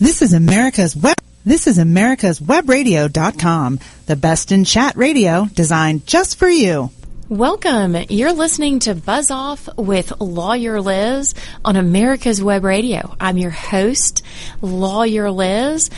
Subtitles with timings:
[0.00, 1.18] This is America's web.
[1.44, 6.90] This is America's Webradio.com, the best in chat radio designed just for you.
[7.28, 7.94] Welcome.
[8.08, 11.34] You're listening to Buzz Off with Lawyer Liz
[11.66, 13.14] on America's Web Radio.
[13.20, 14.24] I'm your host,
[14.62, 15.90] Lawyer Liz.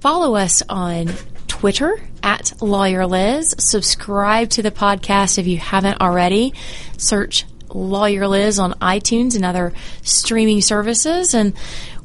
[0.00, 1.08] Follow us on
[1.46, 3.54] Twitter at Lawyer Liz.
[3.58, 6.54] Subscribe to the podcast if you haven't already.
[6.96, 11.34] Search Lawyer Liz on iTunes and other streaming services.
[11.34, 11.54] And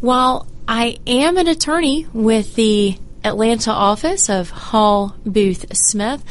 [0.02, 6.22] while I am an attorney with the Atlanta office of Hall Booth Smith,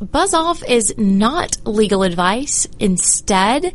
[0.00, 2.66] Buzz Off is not legal advice.
[2.78, 3.72] Instead,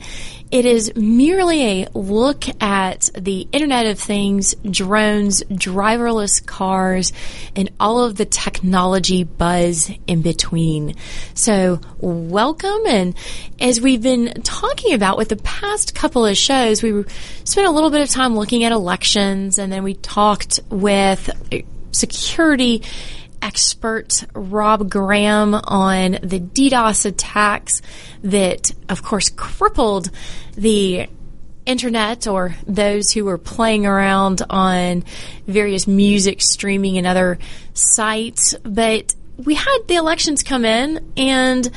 [0.52, 7.12] it is merely a look at the Internet of Things, drones, driverless cars,
[7.56, 10.96] and all of the technology buzz in between.
[11.34, 12.88] So, welcome.
[12.88, 13.16] And
[13.60, 17.04] as we've been talking about with the past couple of shows, we
[17.44, 21.30] spent a little bit of time looking at elections, and then we talked with
[21.92, 22.84] security
[23.42, 27.82] expert Rob Graham on the DDoS attacks
[28.24, 30.10] that, of course, crippled
[30.56, 31.08] the
[31.66, 35.04] internet or those who were playing around on
[35.46, 37.38] various music streaming and other
[37.74, 38.56] sites.
[38.64, 41.70] But we had the elections come in and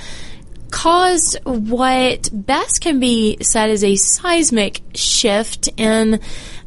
[0.71, 6.21] caused what best can be said as a seismic shift in,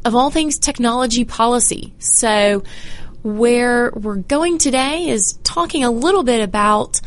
[0.04, 1.94] of all things, technology policy.
[1.98, 2.62] So,
[3.24, 7.00] where we're going today is talking a little bit about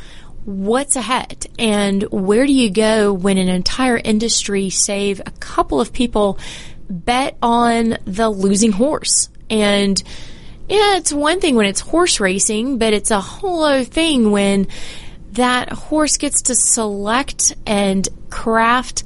[0.45, 5.93] what's ahead and where do you go when an entire industry, save a couple of
[5.93, 6.39] people,
[6.89, 9.29] bet on the losing horse.
[9.49, 10.01] And
[10.67, 14.67] yeah, it's one thing when it's horse racing, but it's a whole other thing when
[15.33, 19.03] that horse gets to select and craft.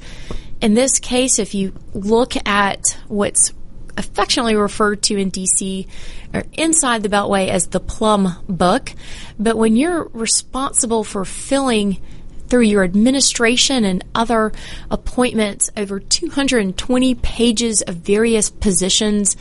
[0.62, 3.52] In this case, if you look at what's
[3.96, 5.86] affectionately referred to in DC
[6.34, 8.92] or inside the Beltway as the Plum Book.
[9.38, 12.00] But when you're responsible for filling
[12.48, 14.52] through your administration and other
[14.90, 19.36] appointments over 220 pages of various positions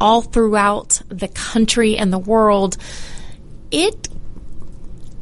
[0.00, 2.76] all throughout the country and the world,
[3.70, 4.08] it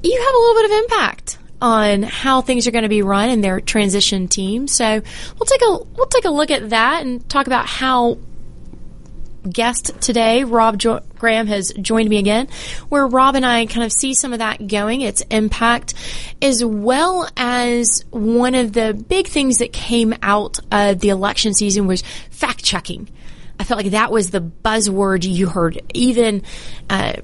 [0.05, 3.31] you have a little bit of impact on how things are going to be run
[3.31, 4.67] in their transition team.
[4.67, 8.19] So we'll take a we'll take a look at that and talk about how
[9.49, 12.49] guest today, Rob jo- Graham, has joined me again,
[12.89, 15.95] where Rob and I kind of see some of that going, its impact,
[16.41, 21.87] as well as one of the big things that came out of the election season
[21.87, 23.09] was fact checking.
[23.59, 25.81] I felt like that was the buzzword you heard.
[25.95, 26.43] Even
[26.91, 27.15] uh,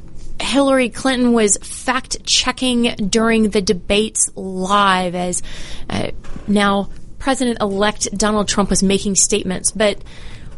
[0.40, 5.42] Hillary Clinton was fact checking during the debates live as
[5.90, 6.10] uh,
[6.46, 9.72] now President elect Donald Trump was making statements.
[9.72, 9.98] But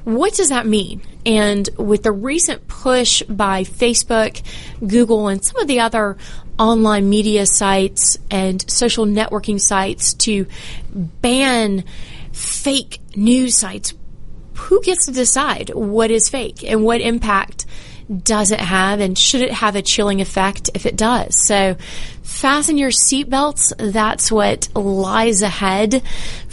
[0.05, 1.03] what does that mean?
[1.27, 4.43] And with the recent push by Facebook,
[4.87, 6.17] Google, and some of the other
[6.59, 10.47] online media sites and social networking sites to
[10.93, 11.85] ban
[12.33, 13.95] fake news sites,
[14.55, 17.67] who gets to decide what is fake and what impact
[18.23, 21.47] does it have and should it have a chilling effect if it does?
[21.47, 21.77] So
[22.23, 23.73] fasten your seatbelts.
[23.93, 26.03] That's what lies ahead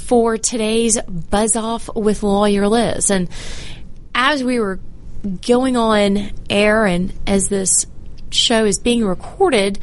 [0.08, 3.10] for today's Buzz Off with Lawyer Liz.
[3.10, 3.28] And
[4.16, 4.80] as we were
[5.46, 7.86] going on air and as this
[8.32, 9.80] show is being recorded,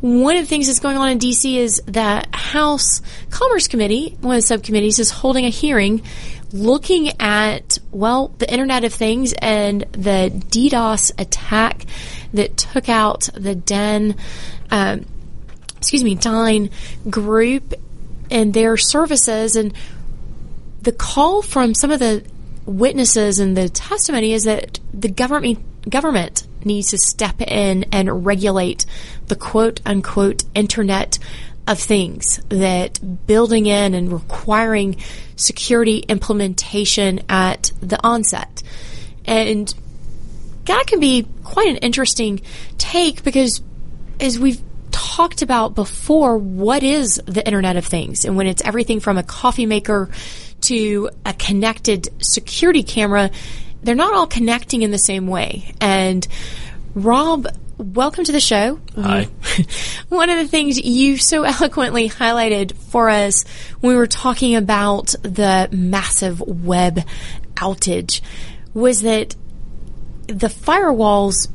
[0.00, 4.36] one of the things that's going on in DC is that House Commerce Committee, one
[4.36, 6.02] of the subcommittees, is holding a hearing
[6.52, 11.84] looking at, well, the Internet of Things and the DDoS attack
[12.32, 14.14] that took out the Den,
[14.70, 15.04] um,
[15.78, 16.70] excuse me, Dyn
[17.10, 17.74] group
[18.34, 19.56] and their services.
[19.56, 19.72] And
[20.82, 22.22] the call from some of the
[22.66, 28.86] witnesses and the testimony is that the government government needs to step in and regulate
[29.28, 31.18] the quote unquote internet
[31.66, 34.96] of things that building in and requiring
[35.36, 38.62] security implementation at the onset.
[39.24, 39.72] And
[40.64, 42.40] that can be quite an interesting
[42.78, 43.62] take because
[44.20, 44.60] as we've
[45.04, 49.22] talked about before what is the Internet of Things and when it's everything from a
[49.22, 50.08] coffee maker
[50.62, 53.30] to a connected security camera,
[53.82, 55.74] they're not all connecting in the same way.
[55.78, 56.26] And
[56.94, 57.46] Rob,
[57.76, 58.80] welcome to the show.
[58.96, 59.28] Hi.
[60.08, 63.44] One of the things you so eloquently highlighted for us
[63.80, 67.00] when we were talking about the massive web
[67.56, 68.22] outage
[68.72, 69.36] was that
[70.28, 71.50] the firewalls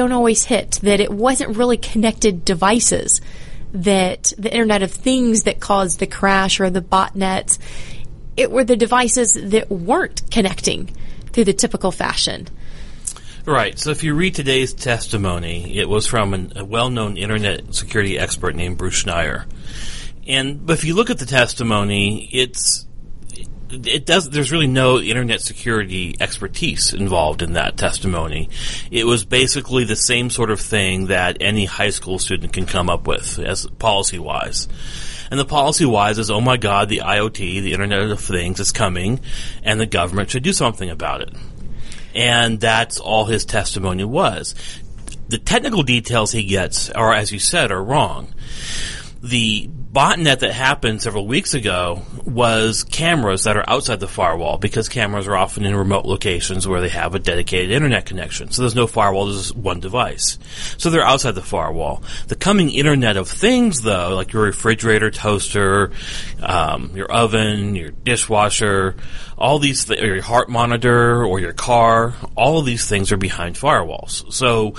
[0.00, 3.20] don't always hit, that it wasn't really connected devices,
[3.72, 7.58] that the Internet of Things that caused the crash or the botnets,
[8.34, 10.96] it were the devices that weren't connecting
[11.32, 12.48] through the typical fashion.
[13.44, 13.78] Right.
[13.78, 18.54] So if you read today's testimony, it was from an, a well-known internet security expert
[18.54, 19.44] named Bruce Schneier.
[20.26, 22.86] And but if you look at the testimony, it's
[23.72, 24.28] it does.
[24.28, 28.48] There's really no internet security expertise involved in that testimony.
[28.90, 32.90] It was basically the same sort of thing that any high school student can come
[32.90, 34.68] up with, as policy wise.
[35.30, 38.72] And the policy wise is, oh my God, the IoT, the Internet of Things, is
[38.72, 39.20] coming,
[39.62, 41.30] and the government should do something about it.
[42.14, 44.54] And that's all his testimony was.
[45.28, 48.34] The technical details he gets are, as you said, are wrong.
[49.22, 54.88] The botnet that happened several weeks ago was cameras that are outside the firewall because
[54.88, 58.52] cameras are often in remote locations where they have a dedicated internet connection.
[58.52, 60.38] So there's no firewall, there's just one device.
[60.78, 62.04] So they're outside the firewall.
[62.28, 65.90] The coming Internet of Things, though, like your refrigerator, toaster,
[66.40, 68.94] um, your oven, your dishwasher,
[69.36, 73.56] all these, th- your heart monitor, or your car, all of these things are behind
[73.56, 74.32] firewalls.
[74.32, 74.74] So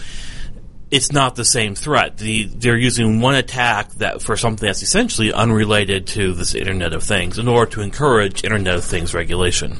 [0.91, 2.17] it's not the same threat.
[2.17, 7.01] The, they're using one attack that for something that's essentially unrelated to this Internet of
[7.01, 9.77] Things in order to encourage Internet of Things regulation.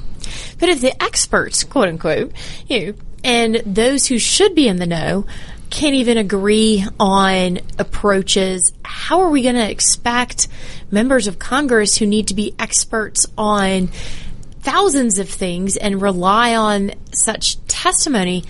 [0.57, 2.31] But if the experts, quote unquote,
[2.67, 5.25] you and those who should be in the know
[5.69, 10.47] can't even agree on approaches, how are we going to expect
[10.89, 13.87] members of Congress who need to be experts on
[14.61, 18.43] thousands of things and rely on such testimony?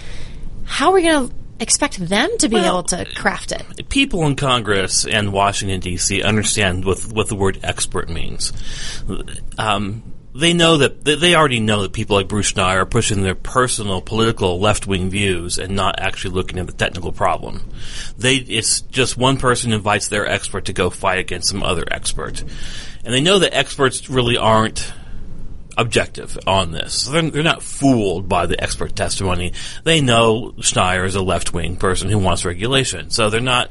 [0.65, 3.87] How are we going to expect them to be Well, able to craft it?
[3.89, 6.21] People in Congress and Washington D.C.
[6.21, 8.51] understand what what the word expert means.
[9.57, 10.03] Um,
[10.33, 14.01] they know that they- already know that people like Bruce Schneier are pushing their personal
[14.01, 17.61] political left wing views and not actually looking at the technical problem.
[18.17, 22.43] They it's just one person invites their expert to go fight against some other expert,
[23.03, 24.93] and they know that experts really aren't
[25.81, 27.05] objective on this.
[27.05, 29.53] They're, they're not fooled by the expert testimony.
[29.83, 33.69] They know Schneier is a left wing person who wants regulation, so they're not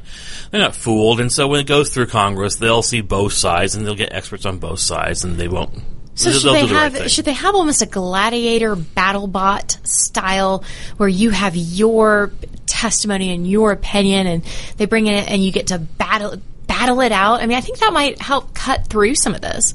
[0.51, 1.19] they're not fooled.
[1.19, 4.45] And so when it goes through Congress, they'll see both sides and they'll get experts
[4.45, 5.73] on both sides, and they won't.
[6.13, 7.07] So they'll- should they'll they the have thing.
[7.07, 10.63] should they have almost a gladiator battle bot style
[10.97, 12.31] where you have your
[12.67, 14.43] testimony and your opinion and
[14.77, 16.35] they bring in it and you get to battle
[16.67, 17.41] battle it out?
[17.41, 19.73] I mean, I think that might help cut through some of this.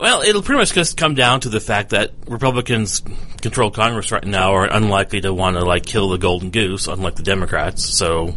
[0.00, 3.02] Well, it'll pretty much just come down to the fact that Republicans
[3.40, 7.14] control Congress right now are unlikely to want to like kill the golden goose, unlike
[7.14, 7.84] the Democrats.
[7.84, 8.34] So,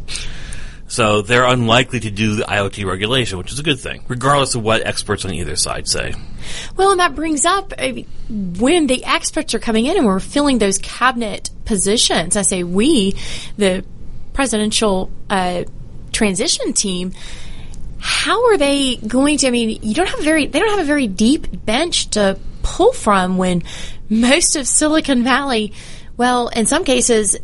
[0.88, 4.63] so they're unlikely to do the IoT regulation, which is a good thing, regardless of
[4.63, 6.13] what experts on either side say.
[6.75, 8.08] Well, and that brings up I mean,
[8.60, 12.38] when the experts are coming in and we're filling those cabinet positions.
[12.38, 13.16] I say we,
[13.58, 13.84] the
[14.34, 15.63] presidential uh,
[16.12, 17.13] transition team.
[18.00, 19.48] How are they going to?
[19.48, 22.94] I mean, you don't have very they don't have a very deep bench to pull
[22.94, 23.64] from when
[24.10, 25.74] most of Silicon Valley,
[26.18, 27.38] well, in some cases,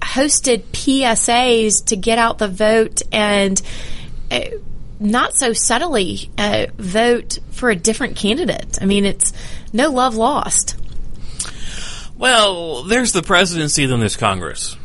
[0.00, 3.60] hosted PSAs to get out the vote and.
[4.30, 4.40] Uh,
[5.02, 8.78] not so subtly uh, vote for a different candidate.
[8.80, 9.32] I mean, it's
[9.72, 10.76] no love lost.
[12.16, 14.76] Well, there's the presidency, then there's Congress.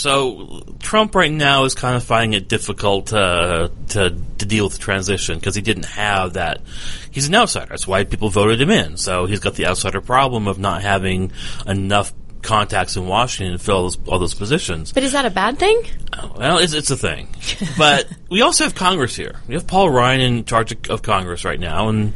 [0.00, 4.72] So Trump right now is kind of finding it difficult uh, to to deal with
[4.72, 6.62] the transition because he didn't have that.
[7.10, 7.66] He's an outsider.
[7.68, 8.96] That's why people voted him in.
[8.96, 11.32] So he's got the outsider problem of not having
[11.66, 14.90] enough contacts in Washington to fill all those, all those positions.
[14.90, 15.82] But is that a bad thing?
[16.34, 17.28] Well, it's, it's a thing.
[17.76, 19.36] But we also have Congress here.
[19.48, 22.14] We have Paul Ryan in charge of, of Congress right now, and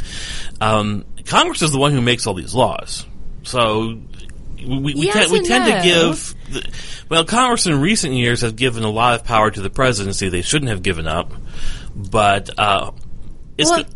[0.58, 3.04] um, Congress is the one who makes all these laws.
[3.42, 4.00] So
[4.66, 5.76] we, we, Yes tend, we tend no.
[5.78, 6.34] to give.
[6.52, 6.72] The,
[7.08, 10.42] well, Congress in recent years has given a lot of power to the presidency they
[10.42, 11.32] shouldn't have given up.
[11.94, 12.90] But uh,
[13.58, 13.90] it's Well, the-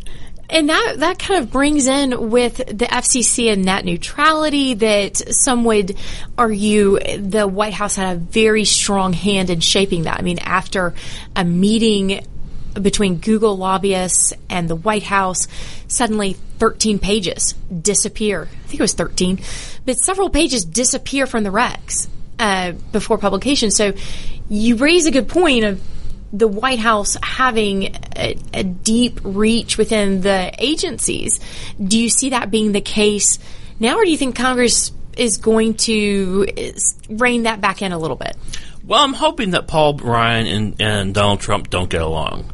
[0.51, 5.63] and that that kind of brings in with the FCC and net neutrality that some
[5.65, 5.95] would
[6.39, 10.17] argue the White House had a very strong hand in shaping that.
[10.17, 10.95] I mean, after
[11.35, 12.25] a meeting
[12.81, 15.47] between Google lobbyists and the White House,
[15.87, 18.43] suddenly 13 pages disappear.
[18.43, 19.39] I think it was 13,
[19.85, 22.07] but several pages disappear from the recs
[22.37, 23.71] uh, before publication.
[23.71, 23.93] So
[24.49, 25.81] you raise a good point of
[26.31, 31.39] the White House having a, a deep reach within the agencies.
[31.81, 33.39] Do you see that being the case
[33.79, 36.45] now, or do you think Congress is going to
[37.09, 38.35] rein that back in a little bit?
[38.89, 42.51] well, I'm hoping that Paul Ryan and, and Donald Trump don't get along,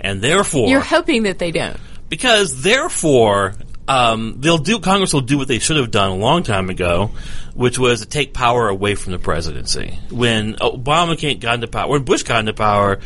[0.00, 1.76] and therefore You're hoping that they don't.
[2.08, 3.54] because therefore
[3.88, 7.10] um, they'll do Congress will do what they should have done a long time ago,
[7.54, 9.98] which was to take power away from the presidency.
[10.10, 13.00] When Obama came, got into power, when Bush got into power,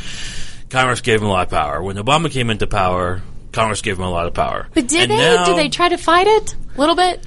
[0.69, 1.83] Congress gave him a lot of power.
[1.83, 3.23] When Obama came into power,
[3.53, 4.69] Congress gave him a lot of power.
[4.75, 5.17] But did And they?
[5.17, 7.25] now- did they try to fight it a little bit?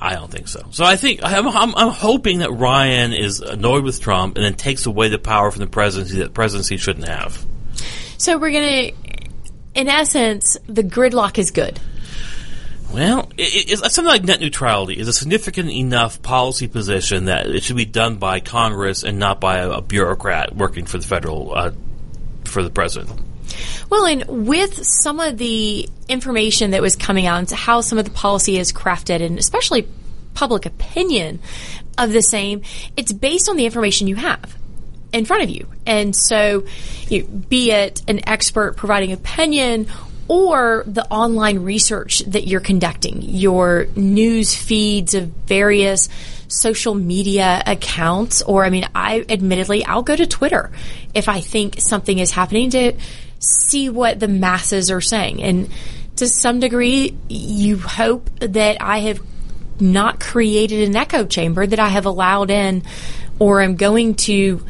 [0.00, 0.66] I don't think so.
[0.72, 4.54] So I think I'm, I'm, I'm, hoping that Ryan is annoyed with Trump and then
[4.54, 7.44] takes away the power from the presidency that the presidency shouldn't have.
[8.22, 9.10] So we're going to,
[9.74, 11.80] in essence, the gridlock is good.
[12.94, 17.64] Well, it, it's something like net neutrality is a significant enough policy position that it
[17.64, 21.52] should be done by Congress and not by a, a bureaucrat working for the federal
[21.52, 21.72] uh,
[22.44, 23.10] for the president.
[23.90, 28.04] Well, and with some of the information that was coming out into how some of
[28.04, 29.88] the policy is crafted, and especially
[30.34, 31.40] public opinion
[31.98, 32.62] of the same,
[32.96, 34.56] it's based on the information you have
[35.12, 35.66] in front of you.
[35.86, 36.64] And so,
[37.08, 39.86] you, be it an expert providing opinion
[40.28, 46.08] or the online research that you're conducting, your news feeds of various
[46.48, 50.70] social media accounts, or I mean, I admittedly, I'll go to Twitter
[51.14, 52.94] if I think something is happening to
[53.40, 55.42] see what the masses are saying.
[55.42, 55.70] And
[56.16, 59.20] to some degree, you hope that I have
[59.80, 62.84] not created an echo chamber, that I have allowed in
[63.38, 64.64] or am going to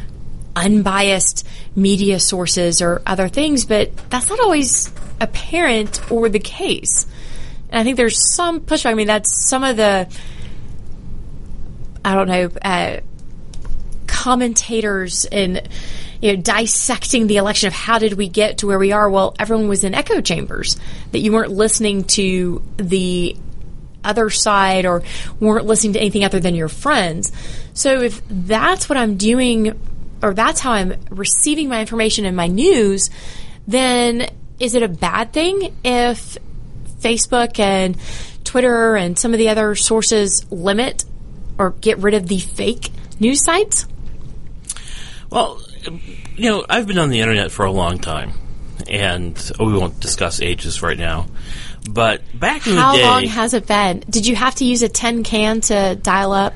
[0.54, 7.06] unbiased media sources or other things, but that's not always apparent or the case.
[7.70, 8.90] And I think there's some pushback.
[8.90, 10.08] I mean, that's some of the,
[12.04, 13.00] I don't know, uh,
[14.06, 15.68] commentators and
[16.20, 19.10] you know, dissecting the election of how did we get to where we are.
[19.10, 20.76] Well, everyone was in echo chambers
[21.10, 23.36] that you weren't listening to the
[24.04, 25.02] other side or
[25.40, 27.32] weren't listening to anything other than your friends.
[27.74, 29.78] So if that's what I'm doing
[30.22, 33.10] or that's how I'm receiving my information and my news,
[33.66, 34.28] then
[34.60, 36.38] is it a bad thing if
[37.00, 37.96] Facebook and
[38.44, 41.04] Twitter and some of the other sources limit
[41.58, 43.86] or get rid of the fake news sites?
[45.30, 45.60] Well,
[46.36, 48.32] you know, I've been on the internet for a long time,
[48.88, 51.26] and we won't discuss ages right now.
[51.90, 54.04] But back in How the day, how long has it been?
[54.08, 56.54] Did you have to use a tin can to dial up?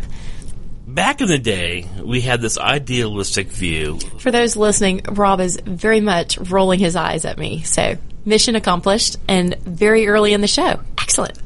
[0.96, 3.98] Back in the day, we had this idealistic view.
[4.18, 7.64] For those listening, Rob is very much rolling his eyes at me.
[7.64, 10.80] So, mission accomplished and very early in the show.
[10.98, 11.38] Excellent.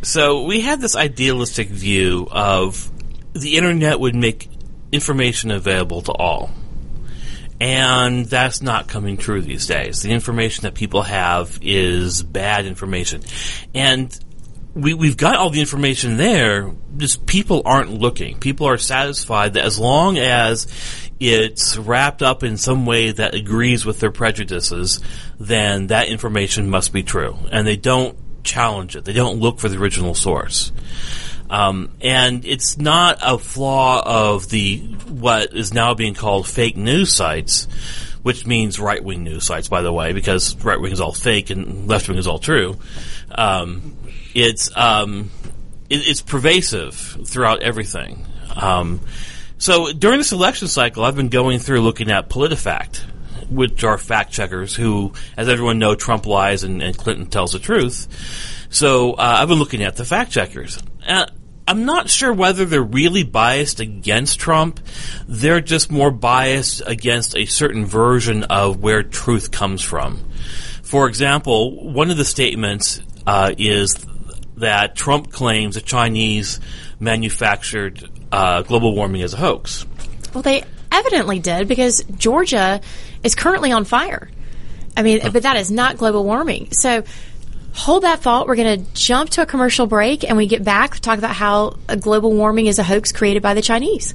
[0.00, 2.90] So, we had this idealistic view of
[3.34, 4.48] the internet would make
[4.90, 6.50] information available to all.
[7.60, 10.00] And that's not coming true these days.
[10.00, 13.20] The information that people have is bad information.
[13.74, 14.18] And
[14.76, 18.38] we, we've got all the information there, just people aren't looking.
[18.38, 20.66] People are satisfied that as long as
[21.18, 25.00] it's wrapped up in some way that agrees with their prejudices,
[25.40, 27.38] then that information must be true.
[27.50, 29.06] And they don't challenge it.
[29.06, 30.72] They don't look for the original source.
[31.48, 34.78] Um, and it's not a flaw of the
[35.08, 37.64] what is now being called fake news sites,
[38.22, 41.48] which means right wing news sites, by the way, because right wing is all fake
[41.48, 42.76] and left wing is all true.
[43.30, 43.96] Um,
[44.36, 45.30] it's um,
[45.88, 48.26] it, it's pervasive throughout everything.
[48.54, 49.00] Um,
[49.56, 52.98] so during this election cycle, I've been going through looking at PolitiFact,
[53.48, 57.58] which are fact checkers who, as everyone knows, Trump lies and, and Clinton tells the
[57.58, 58.66] truth.
[58.68, 60.82] So uh, I've been looking at the fact checkers.
[61.06, 61.26] Uh,
[61.66, 64.80] I'm not sure whether they're really biased against Trump.
[65.26, 70.22] They're just more biased against a certain version of where truth comes from.
[70.82, 73.96] For example, one of the statements uh, is
[74.56, 76.60] that Trump claims the Chinese
[76.98, 79.86] manufactured uh, global warming as a hoax.
[80.32, 82.80] Well, they evidently did because Georgia
[83.22, 84.30] is currently on fire.
[84.96, 86.72] I mean, but that is not global warming.
[86.72, 87.04] So
[87.74, 88.46] hold that thought.
[88.46, 91.34] We're going to jump to a commercial break and we get back to talk about
[91.34, 94.14] how global warming is a hoax created by the Chinese.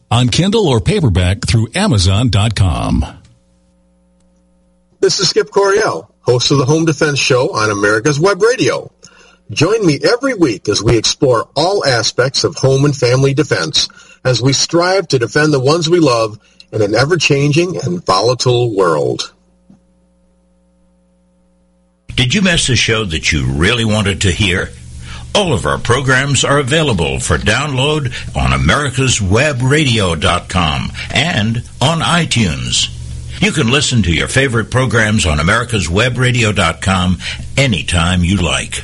[0.11, 3.05] on Kindle or paperback through Amazon.com.
[4.99, 8.91] This is Skip Coryell, host of the Home Defense Show on America's Web Radio.
[9.49, 13.89] Join me every week as we explore all aspects of home and family defense
[14.23, 16.37] as we strive to defend the ones we love
[16.71, 19.33] in an ever-changing and volatile world.
[22.15, 24.69] Did you miss a show that you really wanted to hear?
[25.33, 32.89] All of our programs are available for download on americaswebradio.com and on iTunes.
[33.41, 37.17] You can listen to your favorite programs on americaswebradio.com
[37.57, 38.83] anytime you like.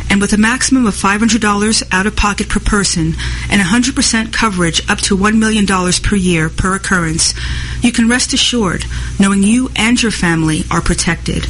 [0.11, 3.15] And with a maximum of $500 out of pocket per person
[3.49, 7.33] and 100% coverage up to $1 million per year per occurrence,
[7.81, 8.83] you can rest assured
[9.21, 11.47] knowing you and your family are protected.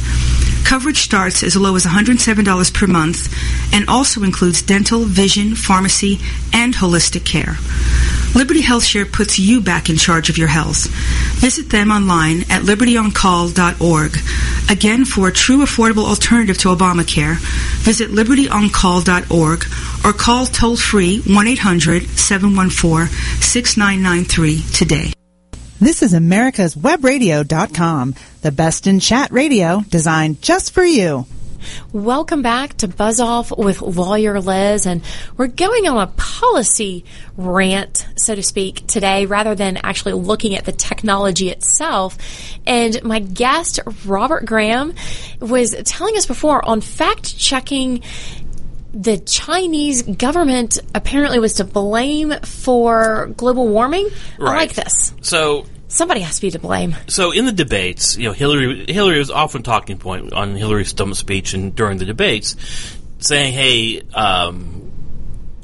[0.64, 6.18] Coverage starts as low as $107 per month and also includes dental, vision, pharmacy,
[6.52, 7.56] and holistic care.
[8.34, 10.86] Liberty HealthShare puts you back in charge of your health.
[11.40, 14.16] Visit them online at libertyoncall.org.
[14.70, 17.36] Again, for a true affordable alternative to Obamacare,
[17.82, 19.64] visit libertyoncall.org
[20.04, 23.08] or call toll free 1 800 714
[23.40, 25.12] 6993 today.
[25.80, 31.26] This is America's Webradio.com, the best in chat radio designed just for you.
[31.92, 35.00] Welcome back to Buzz Off with Lawyer Liz, and
[35.36, 37.04] we're going on a policy
[37.36, 42.18] rant, so to speak, today, rather than actually looking at the technology itself.
[42.66, 44.94] And my guest, Robert Graham,
[45.38, 48.02] was telling us before on fact checking
[48.92, 54.08] the Chinese government apparently was to blame for global warming.
[54.40, 55.14] I like this.
[55.22, 56.96] So Somebody has to be to blame.
[57.08, 61.14] So in the debates, you know, Hillary Hillary was often talking point on Hillary's stump
[61.16, 62.56] speech and during the debates,
[63.18, 64.90] saying, "Hey, um,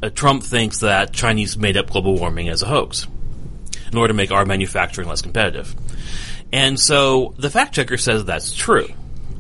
[0.03, 3.07] uh, Trump thinks that Chinese made up global warming as a hoax
[3.91, 5.75] in order to make our manufacturing less competitive."
[6.53, 8.89] And so the fact checker says that's true,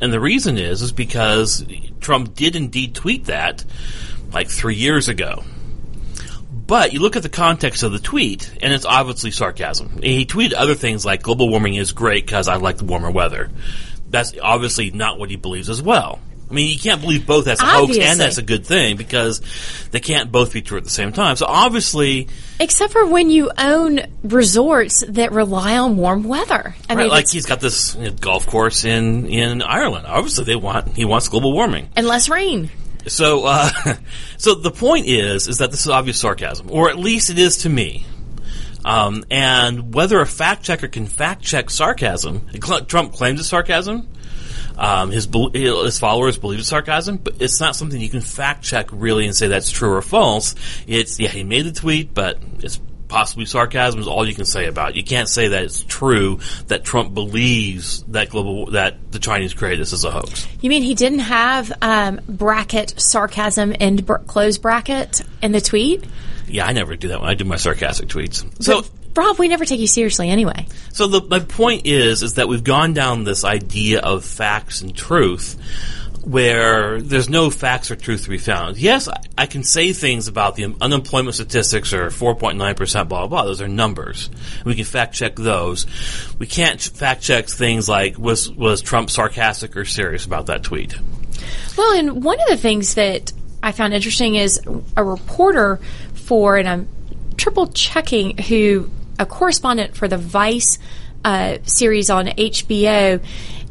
[0.00, 1.66] and the reason is is because
[2.00, 3.62] Trump did indeed tweet that
[4.32, 5.44] like three years ago.
[6.68, 10.02] But you look at the context of the tweet, and it's obviously sarcasm.
[10.02, 13.50] He tweeted other things like global warming is great because I like the warmer weather.
[14.10, 16.20] That's obviously not what he believes as well.
[16.50, 19.40] I mean, you can't believe both as a hoax and as a good thing because
[19.90, 21.36] they can't both be true at the same time.
[21.36, 22.28] So obviously,
[22.60, 26.74] Except for when you own resorts that rely on warm weather.
[26.88, 30.06] I right, mean, like he's got this you know, golf course in in Ireland.
[30.06, 31.88] Obviously, they want he wants global warming.
[31.96, 32.70] and less rain.
[33.08, 33.70] So, uh,
[34.36, 37.58] so the point is, is that this is obvious sarcasm, or at least it is
[37.58, 38.06] to me.
[38.84, 42.46] Um, and whether a fact checker can fact check sarcasm,
[42.86, 44.08] Trump claims it's sarcasm.
[44.78, 48.88] Um, his his followers believe it's sarcasm, but it's not something you can fact check
[48.92, 50.54] really and say that's true or false.
[50.86, 54.66] It's yeah, he made the tweet, but it's possibly sarcasm is all you can say
[54.66, 54.96] about it.
[54.96, 59.80] You can't say that it's true that Trump believes that global that the Chinese created
[59.80, 60.46] this as a hoax.
[60.60, 66.04] You mean he didn't have um, bracket sarcasm and br- close bracket in the tweet?
[66.46, 68.44] Yeah, I never do that when I do my sarcastic tweets.
[68.62, 68.90] So, But,
[69.24, 70.66] Rob, we never take you seriously anyway.
[70.92, 74.94] so the, my point is, is that we've gone down this idea of facts and
[74.96, 75.56] truth,
[76.28, 78.76] where there's no facts or truth to be found.
[78.76, 83.28] Yes, I, I can say things about the unemployment statistics are 4.9 percent, blah blah
[83.28, 83.44] blah.
[83.44, 84.28] Those are numbers.
[84.64, 85.86] We can fact check those.
[86.38, 90.94] We can't fact check things like was was Trump sarcastic or serious about that tweet.
[91.78, 94.60] Well, and one of the things that I found interesting is
[94.96, 95.80] a reporter
[96.14, 96.88] for, and I'm
[97.36, 100.78] triple checking who, a correspondent for the Vice
[101.24, 103.22] uh, series on HBO,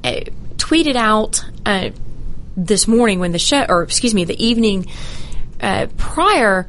[0.03, 0.19] uh,
[0.55, 1.89] tweeted out uh,
[2.57, 4.87] this morning when the show, or excuse me, the evening
[5.61, 6.67] uh, prior,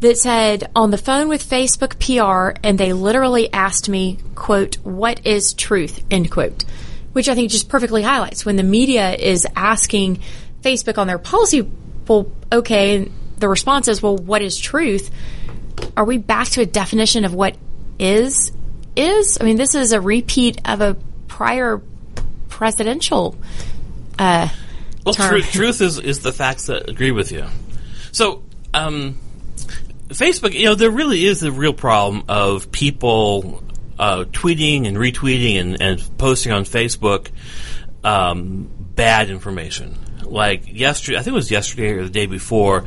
[0.00, 5.24] that said on the phone with Facebook PR, and they literally asked me, "quote What
[5.26, 6.64] is truth?" end quote,
[7.12, 10.20] which I think just perfectly highlights when the media is asking
[10.62, 11.68] Facebook on their policy.
[12.06, 15.10] Well, okay, the response is, "Well, what is truth?"
[15.96, 17.56] Are we back to a definition of what
[17.98, 18.52] is
[18.96, 19.38] is?
[19.40, 20.96] I mean, this is a repeat of a
[21.28, 21.80] prior
[22.48, 23.36] presidential.
[24.18, 24.48] Uh,
[25.16, 27.46] Well, tru- truth is is the facts that agree with you.
[28.12, 28.42] So,
[28.74, 29.18] um,
[30.08, 33.62] Facebook, you know, there really is a real problem of people
[33.98, 37.30] uh, tweeting and retweeting and, and posting on Facebook
[38.04, 39.96] um, bad information.
[40.22, 42.84] Like yesterday, I think it was yesterday or the day before,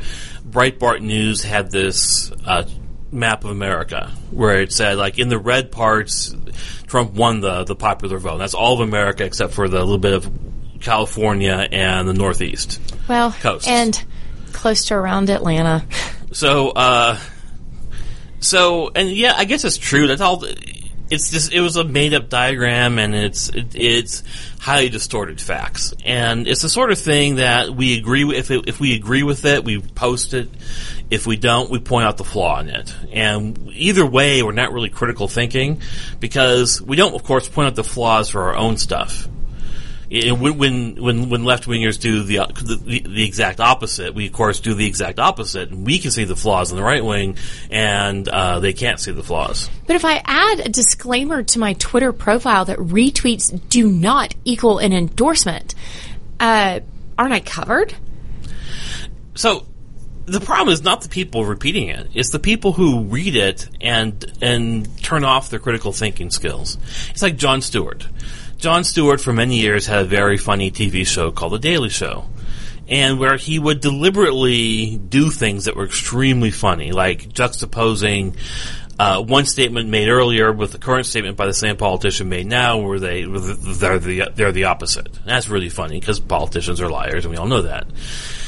[0.48, 2.64] Breitbart News had this uh,
[3.10, 6.34] map of America where it said, like, in the red parts,
[6.86, 8.38] Trump won the, the popular vote.
[8.38, 10.30] That's all of America except for the little bit of
[10.82, 12.80] California and the Northeast.
[13.08, 13.68] well, Coasts.
[13.68, 14.02] and
[14.52, 15.84] close to around Atlanta.
[16.32, 17.18] So, uh,
[18.40, 20.06] so, and yeah, I guess it's true.
[20.06, 20.44] That's all.
[21.10, 24.22] it's just it was a made up diagram and it's it, it's
[24.58, 28.66] highly distorted facts and it's the sort of thing that we agree with if it,
[28.68, 30.48] if we agree with it we post it
[31.10, 34.72] if we don't we point out the flaw in it and either way we're not
[34.72, 35.82] really critical thinking
[36.18, 39.28] because we don't of course point out the flaws for our own stuff
[40.12, 42.36] when when when left wingers do the,
[42.84, 46.24] the, the exact opposite, we of course do the exact opposite, and we can see
[46.24, 47.38] the flaws in the right wing,
[47.70, 49.70] and uh, they can't see the flaws.
[49.86, 54.78] But if I add a disclaimer to my Twitter profile that retweets do not equal
[54.78, 55.74] an endorsement,
[56.38, 56.80] uh,
[57.16, 57.94] aren't I covered?
[59.34, 59.66] So
[60.26, 64.22] the problem is not the people repeating it; it's the people who read it and
[64.42, 66.76] and turn off their critical thinking skills.
[67.08, 68.06] It's like Jon Stewart.
[68.62, 72.26] Jon Stewart, for many years, had a very funny TV show called The Daily Show.
[72.86, 78.36] And where he would deliberately do things that were extremely funny, like juxtaposing
[79.00, 82.78] uh, one statement made earlier with the current statement by the same politician made now,
[82.78, 85.08] where they they're the they're the opposite.
[85.08, 87.88] And that's really funny because politicians are liars, and we all know that.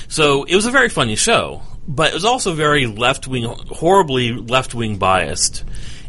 [0.07, 4.33] So it was a very funny show, but it was also very left wing, horribly
[4.33, 5.65] left wing biased,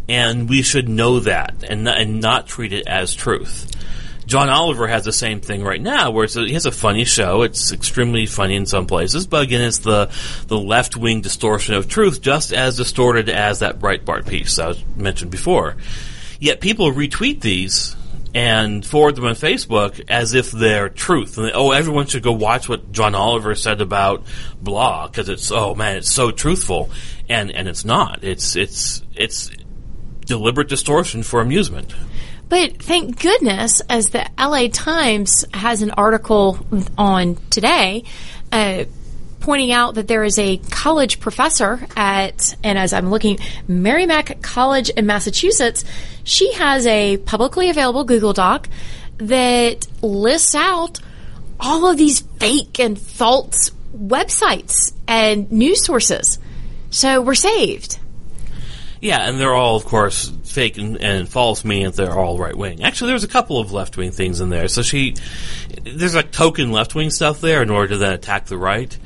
[0.07, 3.71] and we should know that and and not treat it as truth.
[4.25, 7.43] John Oliver has the same thing right now, where a, he has a funny show.
[7.43, 10.11] It's extremely funny in some places, but again, it's the
[10.47, 15.31] the left wing distortion of truth, just as distorted as that Breitbart piece I mentioned
[15.31, 15.77] before.
[16.39, 17.95] Yet people retweet these
[18.35, 21.37] and forward them on Facebook as if they're truth.
[21.37, 24.25] And they, oh, everyone should go watch what John Oliver said about
[24.61, 26.89] blah because it's oh man, it's so truthful,
[27.29, 28.23] and and it's not.
[28.23, 29.51] It's it's it's
[30.25, 31.93] deliberate distortion for amusement.
[32.47, 36.65] But thank goodness, as the LA Times has an article
[36.97, 38.03] on today,
[38.51, 38.85] uh,
[39.39, 44.89] pointing out that there is a college professor at, and as I'm looking, Merrimack College
[44.89, 45.85] in Massachusetts,
[46.23, 48.67] she has a publicly available Google Doc
[49.17, 50.99] that lists out
[51.59, 56.39] all of these fake and false websites and news sources.
[56.89, 57.99] So we're saved.
[59.01, 62.83] Yeah, and they're all, of course, fake and, and false, that they're all right wing.
[62.83, 64.67] Actually, there's a couple of left wing things in there.
[64.67, 65.15] So she,
[65.83, 68.97] there's like token left wing stuff there in order to then attack the right.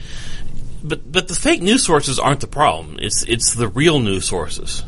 [0.81, 2.97] But but the fake news sources aren't the problem.
[3.01, 4.83] It's it's the real news sources.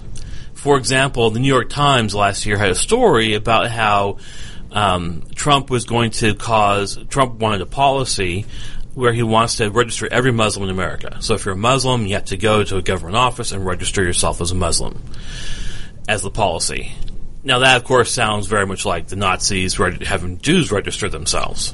[0.54, 4.18] For example, the New York Times last year had a story about how
[4.72, 8.46] um, Trump was going to cause Trump wanted a policy
[8.94, 11.18] where he wants to register every Muslim in America.
[11.22, 14.04] So if you're a Muslim, you have to go to a government office and register
[14.04, 15.02] yourself as a Muslim,
[16.08, 16.94] as the policy.
[17.44, 21.74] Now that, of course, sounds very much like the Nazis having Jews register themselves.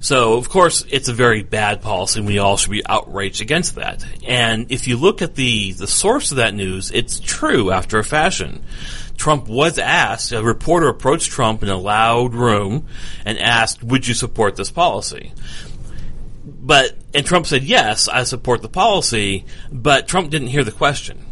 [0.00, 3.74] So, of course, it's a very bad policy, and we all should be outraged against
[3.74, 4.04] that.
[4.24, 8.04] And if you look at the, the source of that news, it's true after a
[8.04, 8.62] fashion.
[9.16, 12.86] Trump was asked, a reporter approached Trump in a loud room
[13.24, 15.32] and asked, Would you support this policy?
[16.44, 21.24] But and Trump said yes, I support the policy, but Trump didn't hear the question.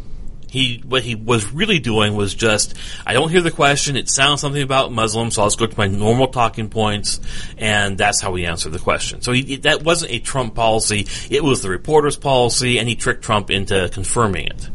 [0.57, 2.73] He what he was really doing was just
[3.05, 3.95] I don't hear the question.
[3.95, 7.19] It sounds something about Muslims, so I'll just go to my normal talking points,
[7.57, 9.21] and that's how we answer the question.
[9.21, 13.23] So he, that wasn't a Trump policy; it was the reporter's policy, and he tricked
[13.23, 14.69] Trump into confirming it.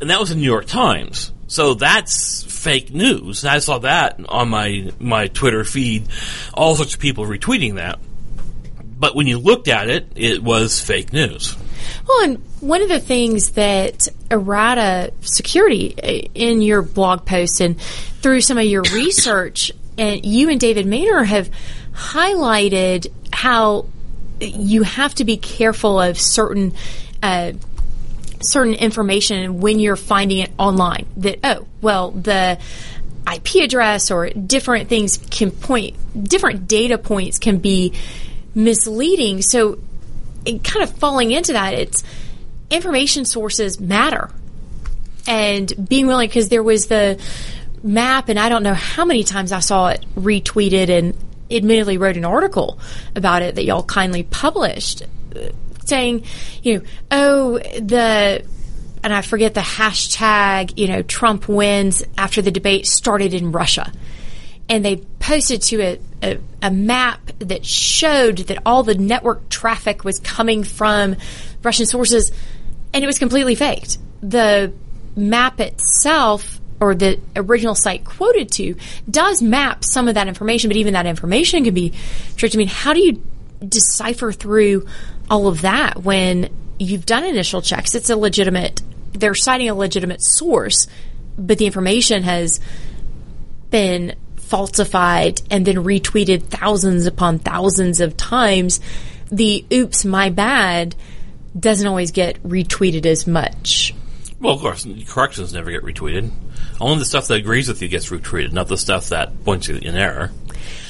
[0.00, 1.32] And that was the New York Times.
[1.46, 3.44] So that's fake news.
[3.44, 6.08] I saw that on my my Twitter feed,
[6.52, 8.00] all sorts of people retweeting that
[8.98, 11.56] but when you looked at it, it was fake news.
[12.06, 17.80] Well, and one of the things that errata security uh, in your blog post and
[17.80, 21.50] through some of your research, and you and David Maynor have
[21.92, 23.86] highlighted how
[24.40, 26.74] you have to be careful of certain.
[27.22, 27.52] Uh,
[28.42, 32.58] certain information when you're finding it online that oh well the
[33.34, 37.94] IP address or different things can point different data points can be
[38.56, 39.42] misleading.
[39.42, 39.78] So,
[40.64, 42.02] kind of falling into that, it's
[42.70, 44.30] information sources matter.
[45.26, 47.20] And being willing, because there was the
[47.82, 51.16] map, and I don't know how many times I saw it retweeted and
[51.50, 52.78] admittedly wrote an article
[53.14, 55.02] about it that y'all kindly published
[55.84, 56.24] saying,
[56.62, 58.44] you know, oh, the,
[59.04, 63.92] and I forget the hashtag, you know, Trump wins after the debate started in Russia
[64.68, 70.04] and they posted to a, a, a, map that showed that all the network traffic
[70.04, 71.16] was coming from
[71.62, 72.32] Russian sources,
[72.92, 73.98] and it was completely faked.
[74.22, 74.72] The
[75.14, 78.74] map itself, or the original site quoted to,
[79.08, 81.92] does map some of that information, but even that information can be
[82.36, 82.56] tricked.
[82.56, 83.22] I mean, how do you
[83.66, 84.86] decipher through
[85.30, 87.94] all of that when you've done initial checks?
[87.94, 90.88] It's a legitimate, they're citing a legitimate source,
[91.38, 92.60] but the information has
[93.70, 94.16] been
[94.46, 98.80] falsified and then retweeted thousands upon thousands of times,
[99.30, 100.94] the oops, my bad
[101.58, 103.94] doesn't always get retweeted as much.
[104.38, 106.30] Well, of course, corrections never get retweeted.
[106.80, 109.76] Only the stuff that agrees with you gets retweeted, not the stuff that points you
[109.76, 110.30] in error.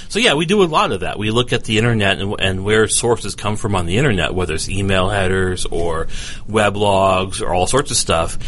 [0.09, 1.19] So yeah, we do a lot of that.
[1.19, 4.55] We look at the internet and, and, where sources come from on the internet, whether
[4.55, 6.09] it's email headers or
[6.47, 8.39] web logs or all sorts of stuff.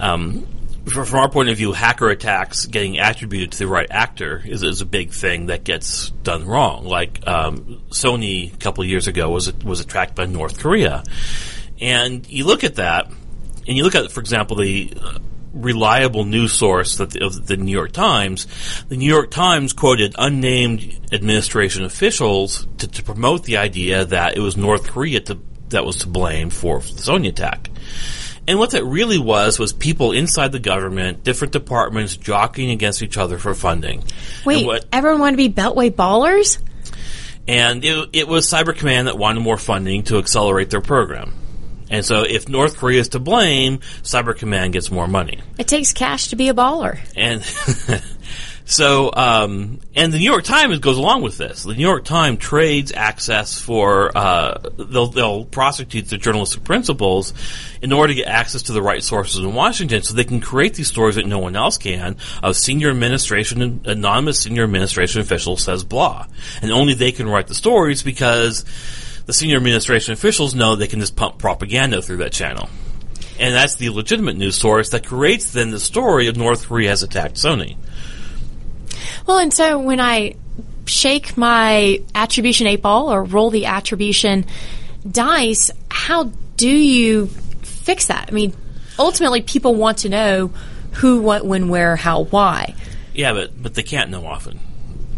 [0.00, 0.46] Um,
[0.86, 4.80] from our point of view, hacker attacks getting attributed to the right actor is, is
[4.80, 6.84] a big thing that gets done wrong.
[6.84, 11.04] Like um, Sony a couple years ago was was attacked by North Korea,
[11.80, 15.18] and you look at that, and you look at, for example, the uh,
[15.52, 18.46] reliable news source that the, of the New York Times.
[18.88, 24.40] The New York Times quoted unnamed administration officials to, to promote the idea that it
[24.40, 25.38] was North Korea to,
[25.68, 27.70] that was to blame for the Sony attack.
[28.50, 33.16] And what that really was was people inside the government, different departments jockeying against each
[33.16, 34.02] other for funding.
[34.44, 36.60] Wait, what, everyone wanted to be Beltway ballers?
[37.46, 41.32] And it, it was Cyber Command that wanted more funding to accelerate their program.
[41.90, 45.38] And so if North Korea is to blame, Cyber Command gets more money.
[45.56, 46.98] It takes cash to be a baller.
[47.14, 47.42] And
[48.70, 51.64] so, um, and the New York Times goes along with this.
[51.64, 57.34] The New York Times trades access for, uh, they'll, they'll prosecute the journalistic principles
[57.82, 60.74] in order to get access to the right sources in Washington so they can create
[60.74, 65.82] these stories that no one else can of senior administration, anonymous senior administration official says
[65.82, 66.28] blah.
[66.62, 68.64] And only they can write the stories because
[69.26, 72.68] the senior administration officials know they can just pump propaganda through that channel.
[73.40, 77.02] And that's the legitimate news source that creates then the story of North Korea has
[77.02, 77.76] attacked Sony.
[79.26, 80.36] Well, and so when I
[80.86, 84.44] shake my attribution eight ball or roll the attribution
[85.10, 87.26] dice, how do you
[87.62, 88.26] fix that?
[88.28, 88.54] I mean,
[88.98, 90.52] ultimately, people want to know
[90.92, 92.74] who, what, when, where, how, why.
[93.14, 94.60] Yeah, but but they can't know often.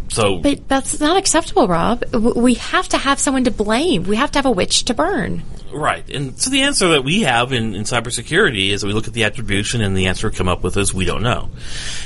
[0.09, 2.05] So, but that's not acceptable, Rob.
[2.15, 4.05] We have to have someone to blame.
[4.05, 5.43] We have to have a witch to burn.
[5.73, 6.09] Right.
[6.11, 9.15] And so the answer that we have in, in cybersecurity is that we look at
[9.15, 11.49] the attribution and the answer we come up with is we don't know.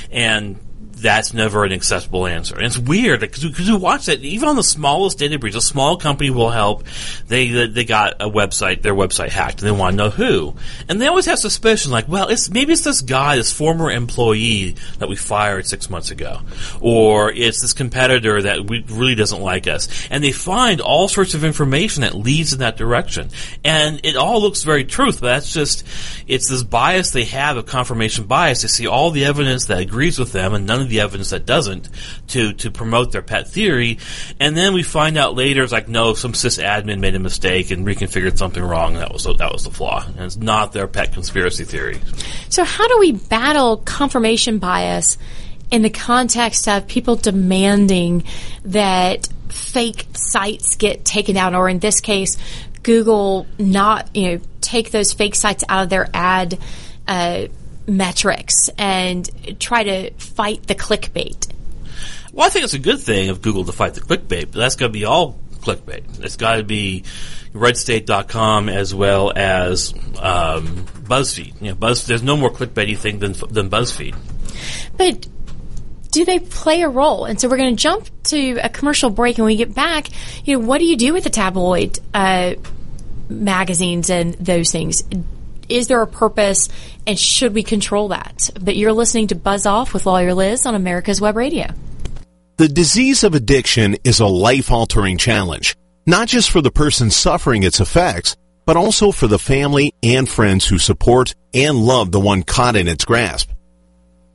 [0.09, 0.57] And
[1.01, 2.55] that's never an acceptable answer.
[2.55, 5.97] And it's weird because we watch that even on the smallest data breach, a small
[5.97, 6.85] company will help.
[7.27, 10.55] They they got a website, their website hacked, and they want to know who.
[10.89, 14.75] And they always have suspicion, like, well, it's maybe it's this guy, this former employee
[14.99, 16.41] that we fired six months ago,
[16.81, 20.07] or it's this competitor that we, really doesn't like us.
[20.09, 23.29] And they find all sorts of information that leads in that direction,
[23.63, 25.85] and it all looks very truth, but that's just
[26.27, 28.61] it's this bias they have of confirmation bias.
[28.61, 31.45] They see all the evidence that agrees with them, and none of the evidence that
[31.45, 31.89] doesn't
[32.29, 33.99] to to promote their pet theory,
[34.39, 37.85] and then we find out later it's like no, some sysadmin made a mistake and
[37.85, 38.95] reconfigured something wrong.
[38.95, 41.99] That was that was the flaw, and it's not their pet conspiracy theory.
[42.49, 45.17] So how do we battle confirmation bias
[45.71, 48.23] in the context of people demanding
[48.63, 52.37] that fake sites get taken down, or in this case,
[52.83, 56.57] Google not you know take those fake sites out of their ad.
[57.07, 57.47] Uh,
[57.87, 61.51] metrics and try to fight the clickbait?
[62.33, 64.75] Well, I think it's a good thing of Google to fight the clickbait, but that's
[64.75, 66.23] going to be all clickbait.
[66.23, 67.03] It's got to be
[67.53, 71.61] redstate.com as well as um, BuzzFeed.
[71.61, 74.15] You know, Buzz, there's no more clickbaity thing than, than BuzzFeed.
[74.97, 75.27] But
[76.11, 77.25] do they play a role?
[77.25, 80.09] And so we're going to jump to a commercial break, and when we get back,
[80.45, 82.53] you know, what do you do with the tabloid uh,
[83.29, 85.03] magazines and those things?
[85.69, 86.69] is there a purpose
[87.07, 88.49] and should we control that?
[88.61, 91.67] But you're listening to Buzz Off with Lawyer Liz on America's Web Radio.
[92.57, 97.63] The disease of addiction is a life altering challenge, not just for the person suffering
[97.63, 102.43] its effects, but also for the family and friends who support and love the one
[102.43, 103.49] caught in its grasp.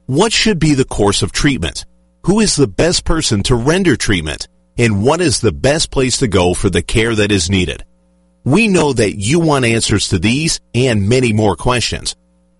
[0.07, 1.85] What should be the course of treatment?
[2.25, 4.49] Who is the best person to render treatment?
[4.79, 7.85] And what is the best place to go for the care that is needed?
[8.45, 12.17] We know that you want answers to these and many more questions.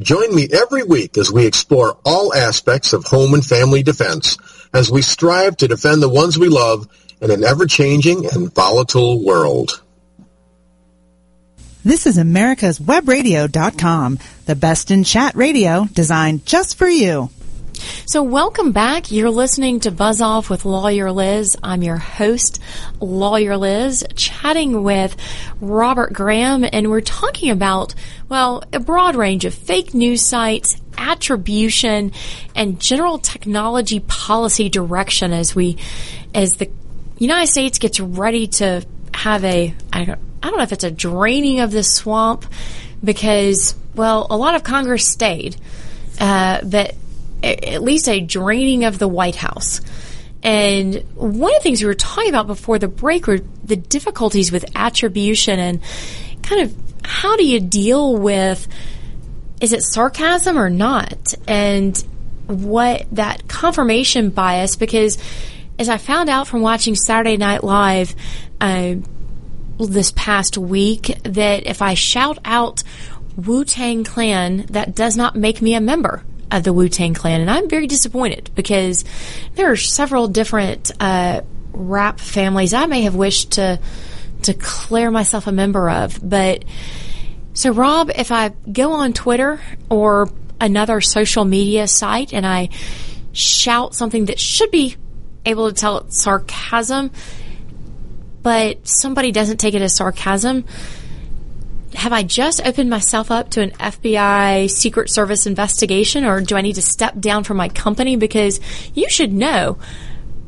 [0.00, 4.38] Join me every week as we explore all aspects of home and family defense
[4.72, 6.88] as we strive to defend the ones we love
[7.20, 9.82] in an ever-changing and volatile world.
[11.84, 17.28] This is America's Webradio.com, the best in chat radio designed just for you.
[18.06, 19.10] So, welcome back.
[19.10, 21.56] You're listening to Buzz Off with Lawyer Liz.
[21.62, 22.60] I'm your host,
[23.00, 25.16] Lawyer Liz, chatting with
[25.60, 27.94] Robert Graham, and we're talking about,
[28.28, 32.12] well, a broad range of fake news sites, attribution,
[32.54, 35.78] and general technology policy direction as we,
[36.34, 36.70] as the
[37.18, 40.90] United States gets ready to have a, I don't, I don't know if it's a
[40.90, 42.46] draining of the swamp
[43.02, 45.56] because, well, a lot of Congress stayed,
[46.20, 46.94] uh, but
[47.42, 49.80] at least a draining of the White House.
[50.42, 54.50] And one of the things we were talking about before the break were the difficulties
[54.50, 55.80] with attribution and
[56.42, 58.66] kind of how do you deal with
[59.60, 61.34] is it sarcasm or not?
[61.46, 61.96] And
[62.46, 65.18] what that confirmation bias, because
[65.78, 68.16] as I found out from watching Saturday Night Live
[68.60, 68.96] uh,
[69.78, 72.82] this past week, that if I shout out
[73.36, 77.40] Wu Tang Clan, that does not make me a member of the Wu Tang Clan,
[77.40, 79.04] and I'm very disappointed because
[79.54, 83.80] there are several different uh, rap families I may have wished to
[84.42, 86.18] declare myself a member of.
[86.22, 86.64] But
[87.54, 90.28] so, Rob, if I go on Twitter or
[90.60, 92.68] another social media site and I
[93.32, 94.96] shout something that should be
[95.44, 97.10] able to tell it's sarcasm,
[98.42, 100.64] but somebody doesn't take it as sarcasm,
[101.94, 106.60] have I just opened myself up to an FBI Secret Service investigation or do I
[106.60, 108.16] need to step down from my company?
[108.16, 108.60] Because
[108.94, 109.78] you should know,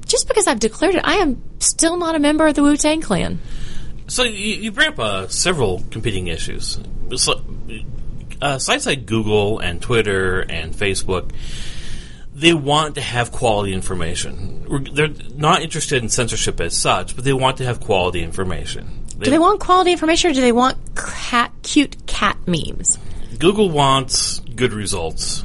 [0.07, 3.01] just because I've declared it, I am still not a member of the Wu Tang
[3.01, 3.41] Clan.
[4.07, 6.79] So you, you bring up uh, several competing issues.
[7.17, 7.43] So,
[8.41, 11.31] uh, sites like Google and Twitter and Facebook,
[12.35, 14.89] they want to have quality information.
[14.93, 19.04] They're not interested in censorship as such, but they want to have quality information.
[19.19, 22.99] They, do they want quality information or do they want cat, cute cat memes?
[23.39, 25.45] Google wants good results.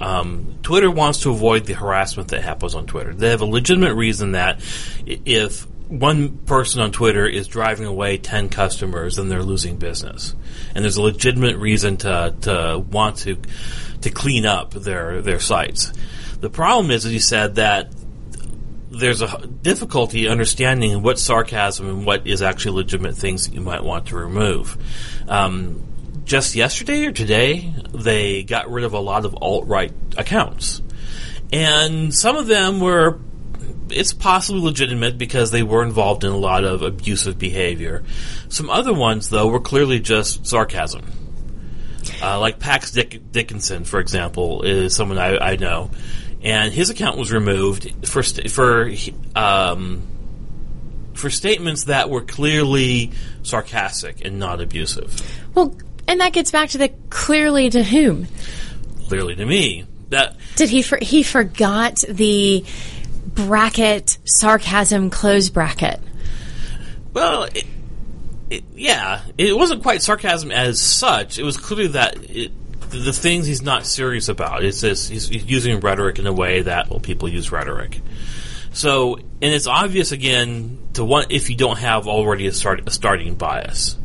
[0.00, 3.12] Um, Twitter wants to avoid the harassment that happens on Twitter.
[3.12, 4.60] They have a legitimate reason that
[5.04, 10.34] if one person on Twitter is driving away 10 customers, then they're losing business.
[10.74, 13.36] And there's a legitimate reason to, to want to,
[14.02, 15.92] to clean up their, their sites.
[16.40, 17.92] The problem is, as you said, that
[18.90, 23.84] there's a difficulty understanding what sarcasm and what is actually legitimate things that you might
[23.84, 24.76] want to remove.
[25.28, 25.86] Um,
[26.24, 30.82] just yesterday or today, they got rid of a lot of alt right accounts.
[31.52, 33.18] And some of them were,
[33.90, 38.02] it's possibly legitimate because they were involved in a lot of abusive behavior.
[38.48, 41.04] Some other ones, though, were clearly just sarcasm.
[42.22, 45.90] Uh, like Pax Dick- Dickinson, for example, is someone I, I know
[46.42, 48.90] and his account was removed for st- for
[49.36, 50.02] um,
[51.14, 55.14] for statements that were clearly sarcastic and not abusive.
[55.54, 55.76] Well,
[56.08, 58.26] and that gets back to the clearly to whom?
[59.08, 59.86] Clearly to me.
[60.08, 62.64] That did he for- he forgot the
[63.26, 66.00] bracket sarcasm close bracket.
[67.12, 67.64] Well, it,
[68.50, 71.38] it, yeah, it wasn't quite sarcasm as such.
[71.38, 72.52] It was clearly that it,
[72.90, 74.64] the, things he's not serious about.
[74.64, 78.00] It's he's, he's using rhetoric in a way that well, people use rhetoric.
[78.72, 82.90] So, and it's obvious again to one if you don't have already a, start, a
[82.90, 83.96] starting bias.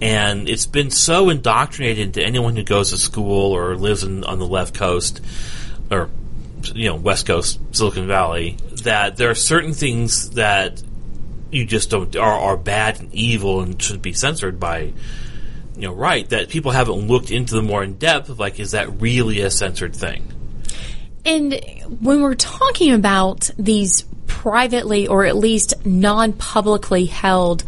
[0.00, 4.38] And it's been so indoctrinated to anyone who goes to school or lives in, on
[4.38, 5.20] the left coast
[5.90, 6.08] or
[6.74, 10.82] you know West Coast Silicon Valley that there are certain things that
[11.50, 14.92] you just don't are, are bad and evil and should be censored by
[15.80, 18.72] you know right that people haven't looked into them more in depth of like is
[18.72, 20.30] that really a censored thing
[21.24, 21.60] And
[22.00, 27.62] when we're talking about these privately or at least non publicly held,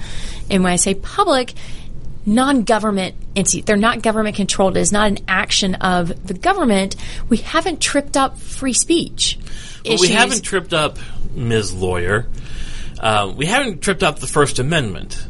[0.50, 1.52] and when I say public,
[2.24, 6.96] non government entities, they're not government controlled, it's not an action of the government,
[7.28, 9.38] we haven't tripped up free speech.
[9.84, 10.98] But we haven't tripped up
[11.34, 12.28] ms lawyer
[13.00, 15.26] uh, we haven't tripped up the first amendment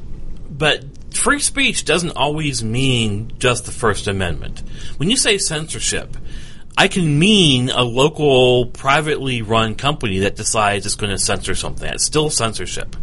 [0.50, 0.84] but
[1.16, 4.62] free speech doesn't always mean just the first amendment
[4.96, 6.16] when you say censorship
[6.76, 11.88] I can mean a local privately run company that decides it's going to censor something.
[11.92, 12.96] It's still censorship.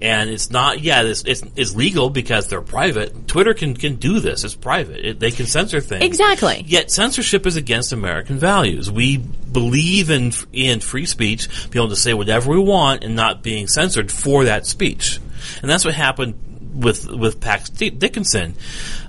[0.00, 3.28] And it's not, yeah, it's, it's, it's legal because they're private.
[3.28, 4.44] Twitter can, can do this.
[4.44, 5.06] It's private.
[5.06, 6.04] It, they can censor things.
[6.04, 6.64] Exactly.
[6.66, 8.90] Yet censorship is against American values.
[8.90, 13.42] We believe in, in free speech, being able to say whatever we want and not
[13.42, 15.20] being censored for that speech.
[15.62, 16.34] And that's what happened
[16.74, 18.54] with with Pax Dickinson.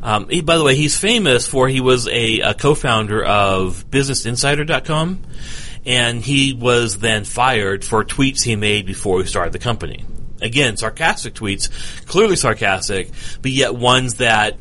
[0.02, 5.24] Um, he, by the way, he's famous for he was a, a co-founder of BusinessInsider.com,
[5.86, 10.06] and he was then fired for tweets he made before he started the company.
[10.42, 11.70] Again, sarcastic tweets,
[12.08, 13.10] clearly sarcastic,
[13.42, 14.58] but yet ones that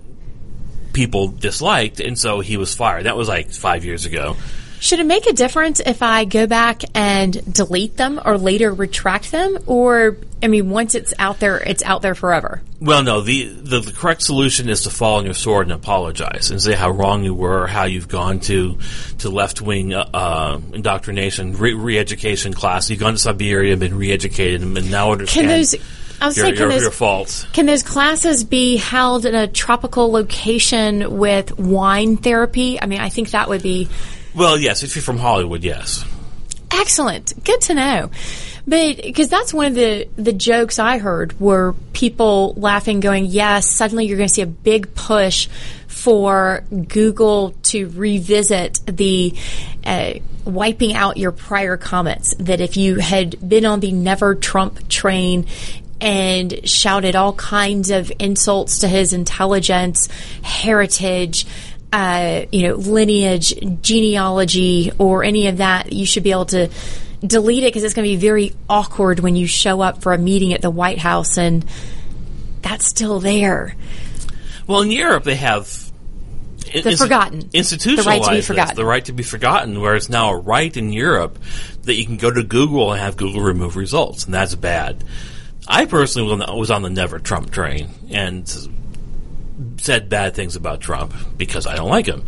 [0.93, 3.05] people disliked, and so he was fired.
[3.05, 4.37] That was like five years ago.
[4.85, 9.33] Should it make a difference if I go back and delete them or later retract
[9.33, 9.57] them?
[9.65, 12.61] Or, I mean, once it's out there, it's out there forever.
[12.83, 13.23] Well, no.
[13.23, 16.75] The, the, the correct solution is to fall on your sword and apologize and say
[16.75, 18.79] how wrong you were, how you've gone to
[19.21, 22.91] to left wing uh, uh, indoctrination, re education class.
[22.91, 25.49] You've gone to Siberia, and been re educated, and now understand.
[25.49, 25.75] Can those
[26.21, 27.45] I was your, saying, can your, those, your faults.
[27.55, 32.79] Can those classes be held in a tropical location with wine therapy?
[32.79, 33.89] I mean, I think that would be
[34.35, 34.83] Well, yes.
[34.83, 36.05] If you're from Hollywood, yes.
[36.71, 37.33] excellent.
[37.45, 38.11] Good to know.
[38.67, 43.71] But because that's one of the the jokes I heard were people laughing, going, "Yes,
[43.71, 45.49] suddenly you're going to see a big push
[45.87, 49.35] for Google to revisit the."
[49.85, 50.15] Uh,
[50.47, 55.47] wiping out your prior comments that if you had been on the never Trump train
[56.01, 60.09] and shouted all kinds of insults to his intelligence,
[60.43, 61.47] heritage,
[61.95, 66.69] uh, you know, lineage, genealogy, or any of that, you should be able to
[67.25, 70.19] delete it because it's going to be very awkward when you show up for a
[70.19, 71.65] meeting at the White House and
[72.63, 73.77] that's still there.
[74.67, 75.69] Well, in Europe, they have
[76.73, 77.49] The forgotten.
[77.53, 78.77] institutionalized The right to be this, forgotten.
[78.77, 81.39] the right to be forgotten, where it's now a right in Europe
[81.83, 85.05] that you can go to Google and have Google remove results, and that's bad.
[85.69, 88.45] I personally was on the, was on the never Trump train and
[89.79, 92.25] said bad things about Trump because I don't like him.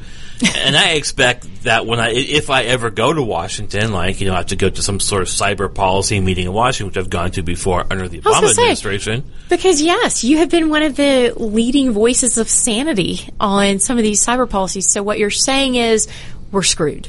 [0.57, 4.35] and I expect that when I, if I ever go to Washington, like, you know,
[4.35, 7.11] I have to go to some sort of cyber policy meeting in Washington, which I've
[7.11, 9.25] gone to before under the Obama say, administration.
[9.49, 14.03] Because yes, you have been one of the leading voices of sanity on some of
[14.03, 14.91] these cyber policies.
[14.91, 16.07] So what you're saying is
[16.53, 17.09] we're screwed.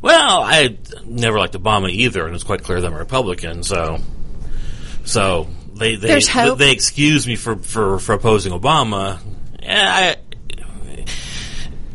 [0.00, 3.64] Well, I never liked Obama either, and it's quite clear that I'm a Republican.
[3.64, 3.98] So,
[5.04, 6.58] so they they There's hope.
[6.58, 9.18] they excuse me for, for, for opposing Obama.
[9.62, 10.16] I,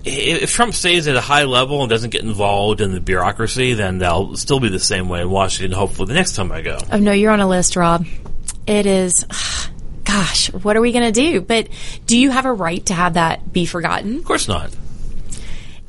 [0.04, 4.00] if Trump stays at a high level and doesn't get involved in the bureaucracy, then
[4.00, 5.78] they'll still be the same way in Washington.
[5.78, 6.80] Hopefully, the next time I go.
[6.92, 8.06] Oh no, you're on a list, Rob.
[8.66, 9.26] It is.
[10.04, 11.42] Gosh, what are we going to do?
[11.42, 11.70] But
[12.06, 14.18] do you have a right to have that be forgotten?
[14.18, 14.76] Of course not.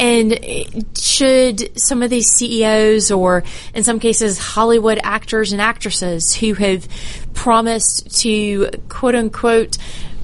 [0.02, 6.54] And should some of these CEOs or in some cases Hollywood actors and actresses who
[6.54, 6.88] have
[7.34, 9.78] promised to quote unquote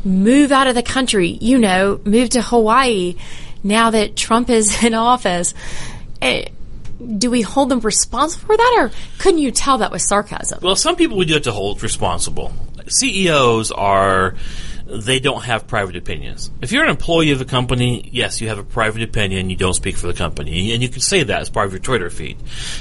[0.05, 3.15] move out of the country, you know, move to Hawaii
[3.63, 5.55] now that Trump is in office,
[6.21, 6.47] eh,
[7.17, 10.59] do we hold them responsible for that or couldn't you tell that was sarcasm?
[10.61, 12.53] Well, some people we do have to hold responsible.
[12.89, 14.35] CEOs are
[14.89, 16.51] they don't have private opinions.
[16.63, 19.51] If you're an employee of a company, yes, you have a private opinion.
[19.51, 21.81] You don't speak for the company, and you can say that as part of your
[21.81, 22.39] Twitter feed.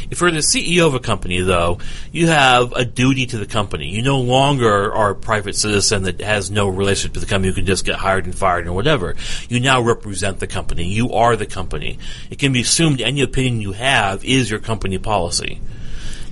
[0.10, 1.80] If you're the CEO of a company, though,
[2.14, 3.90] you have a duty to the company.
[3.90, 7.50] You no longer are a private citizen that has no relationship to the company.
[7.50, 9.16] You can just get hired and fired or whatever.
[9.50, 10.86] You now represent the company.
[10.86, 12.00] You are the company.
[12.30, 15.60] It can be assumed any opinion you have is your company policy.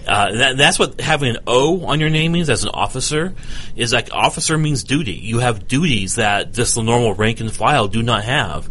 [0.07, 3.33] Uh, that, that's what having an O on your name means as an officer
[3.75, 5.13] is like officer means duty.
[5.13, 8.69] You have duties that just the normal rank and file do not have.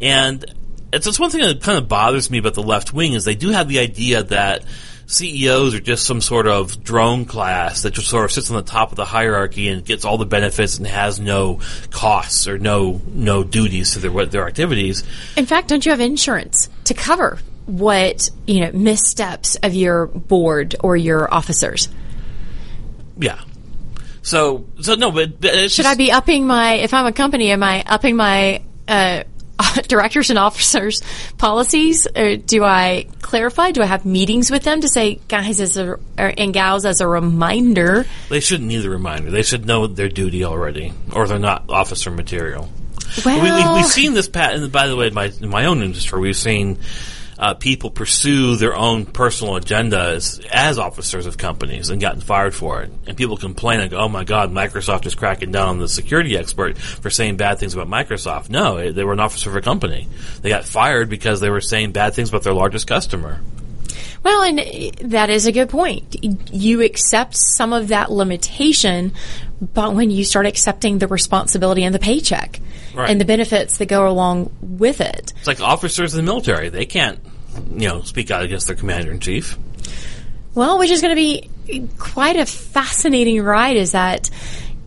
[0.00, 0.44] And
[0.92, 3.34] it's just one thing that kind of bothers me about the left wing is they
[3.34, 4.64] do have the idea that
[5.08, 8.62] CEOs are just some sort of drone class that just sort of sits on the
[8.62, 11.60] top of the hierarchy and gets all the benefits and has no
[11.90, 15.04] costs or no no duties to their their activities.
[15.36, 17.38] In fact, don't you have insurance to cover
[17.68, 21.88] what, you know, missteps of your board or your officers?
[23.18, 23.40] Yeah.
[24.22, 26.74] So, so no, but, should just, I be upping my?
[26.74, 29.24] If I'm a company, am I upping my uh,
[29.88, 31.02] directors and officers
[31.36, 32.06] policies?
[32.14, 33.72] Or do I clarify?
[33.72, 37.06] Do I have meetings with them to say, guys, as a, and gals, as a
[37.06, 38.06] reminder?
[38.28, 39.30] They shouldn't need a reminder.
[39.30, 42.70] They should know their duty already, or they're not officer material.
[43.24, 44.68] Well, we, have we, seen this pattern.
[44.68, 46.78] By the way, in my, in my own industry, we've seen
[47.38, 52.82] uh, people pursue their own personal agendas as officers of companies and gotten fired for
[52.82, 52.90] it.
[53.06, 56.76] And people complain like, "Oh my God, Microsoft is cracking down on the security expert
[56.78, 60.08] for saying bad things about Microsoft." No, they were an officer of a company.
[60.42, 63.40] They got fired because they were saying bad things about their largest customer.
[64.22, 64.58] Well, and
[65.12, 66.16] that is a good point.
[66.52, 69.12] You accept some of that limitation,
[69.60, 72.60] but when you start accepting the responsibility and the paycheck
[72.94, 73.10] right.
[73.10, 75.32] and the benefits that go along with it.
[75.38, 76.68] It's like officers in the military.
[76.68, 77.20] They can't,
[77.72, 79.58] you know, speak out against their commander in chief.
[80.54, 84.30] Well, which is going to be quite a fascinating ride as that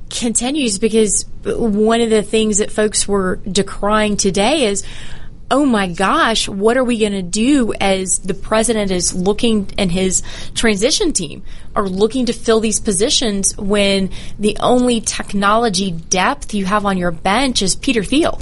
[0.10, 4.84] continues because one of the things that folks were decrying today is
[5.52, 9.92] oh my gosh, what are we going to do as the president is looking and
[9.92, 10.24] his
[10.56, 11.44] transition team
[11.76, 14.10] are looking to fill these positions when
[14.40, 18.40] the only technology depth you have on your bench is Peter Thiel?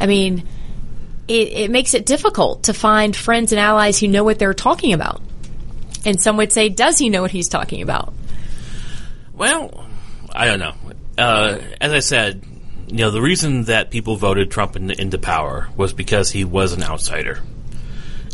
[0.00, 0.42] I mean,
[1.30, 4.92] it, it makes it difficult to find friends and allies who know what they're talking
[4.92, 5.22] about.
[6.04, 8.12] And some would say, does he know what he's talking about?
[9.32, 9.86] Well,
[10.32, 10.74] I don't know.
[11.16, 12.44] Uh, as I said,
[12.88, 16.72] you know, the reason that people voted Trump in, into power was because he was
[16.72, 17.40] an outsider.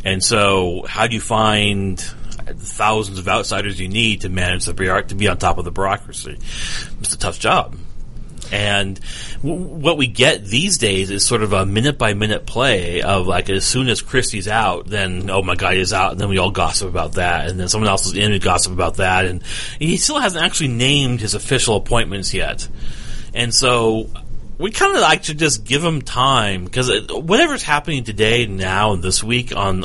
[0.02, 4.72] And so, how do you find thousands of outsiders you need to manage the
[5.08, 6.38] to be on top of the bureaucracy?
[7.00, 7.76] It's a tough job.
[8.52, 9.00] And
[9.42, 13.26] w- what we get these days is sort of a minute by minute play of
[13.26, 16.38] like as soon as Christie's out, then oh my God, he's out, and then we
[16.38, 19.42] all gossip about that, and then someone else is in and gossip about that, and
[19.78, 22.68] he still hasn't actually named his official appointments yet.
[23.34, 24.08] And so
[24.58, 29.02] we kind of like to just give them time because whatever's happening today, now, and
[29.02, 29.84] this week on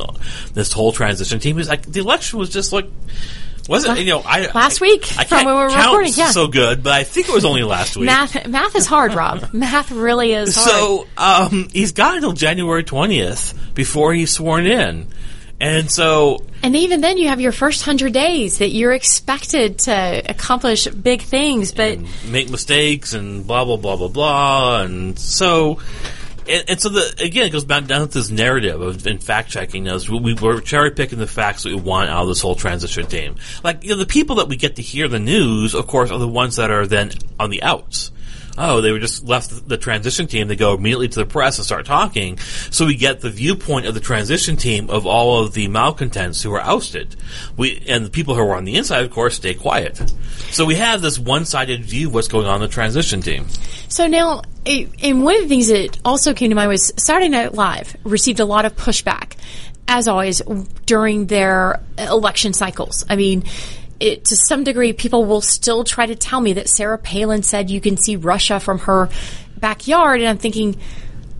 [0.53, 2.85] this whole transition team is like the election was just like
[3.71, 6.47] wasn't you know I last week I, I from when we were recording yeah so
[6.47, 9.91] good but I think it was only last week math math is hard Rob math
[9.91, 15.07] really is hard so um, he's got until January twentieth before he's sworn in
[15.61, 16.43] and so.
[16.63, 21.21] And even then, you have your first hundred days that you're expected to accomplish big
[21.21, 21.99] things, but.
[22.27, 24.81] make mistakes and blah, blah, blah, blah, blah.
[24.81, 25.79] And so.
[26.47, 29.49] And, and, so the again, it goes back down to this narrative of in fact
[29.49, 30.09] checking us.
[30.09, 33.05] We, we are cherry picking the facts that we want out of this whole transition
[33.05, 33.35] team.
[33.63, 36.19] Like you know, the people that we get to hear the news, of course, are
[36.19, 38.11] the ones that are then on the outs
[38.57, 40.47] oh, they were just left the transition team.
[40.47, 42.37] They go immediately to the press and start talking.
[42.69, 46.53] So we get the viewpoint of the transition team of all of the malcontents who
[46.53, 47.15] are ousted.
[47.57, 50.01] We and the people who are on the inside, of course, stay quiet.
[50.51, 53.47] So we have this one-sided view of what's going on in the transition team.
[53.87, 57.53] So now, and one of the things that also came to mind was Saturday Night
[57.53, 59.35] Live received a lot of pushback,
[59.87, 60.41] as always,
[60.85, 63.05] during their election cycles.
[63.09, 63.43] I mean,
[64.01, 67.69] it, to some degree, people will still try to tell me that Sarah Palin said
[67.69, 69.09] you can see Russia from her
[69.57, 70.19] backyard.
[70.19, 70.77] And I'm thinking,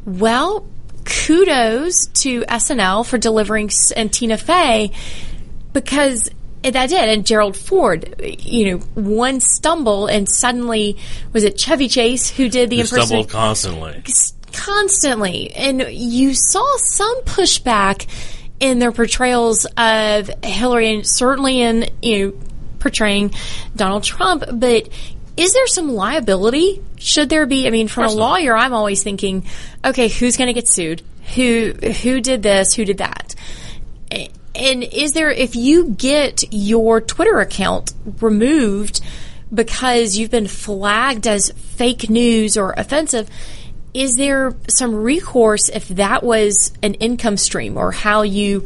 [0.06, 0.68] well,
[1.04, 4.92] kudos to SNL for delivering and Tina Fey
[5.74, 6.30] because
[6.64, 7.10] that did.
[7.10, 10.98] And Gerald Ford, you know, one stumble and suddenly
[11.34, 13.08] was it Chevy Chase who did the impersonation?
[13.08, 14.04] Stumbled constantly.
[14.54, 15.52] Constantly.
[15.54, 18.08] And you saw some pushback
[18.60, 22.34] in their portrayals of Hillary and certainly in, you know,
[22.82, 23.34] portraying
[23.76, 24.90] Donald Trump, but
[25.38, 26.82] is there some liability?
[26.98, 27.66] Should there be?
[27.66, 29.46] I mean, from a lawyer, I'm always thinking,
[29.84, 31.02] okay, who's going to get sued?
[31.36, 32.74] Who who did this?
[32.74, 33.36] Who did that?
[34.54, 39.00] And is there if you get your Twitter account removed
[39.54, 43.30] because you've been flagged as fake news or offensive?
[43.94, 48.66] Is there some recourse if that was an income stream or how you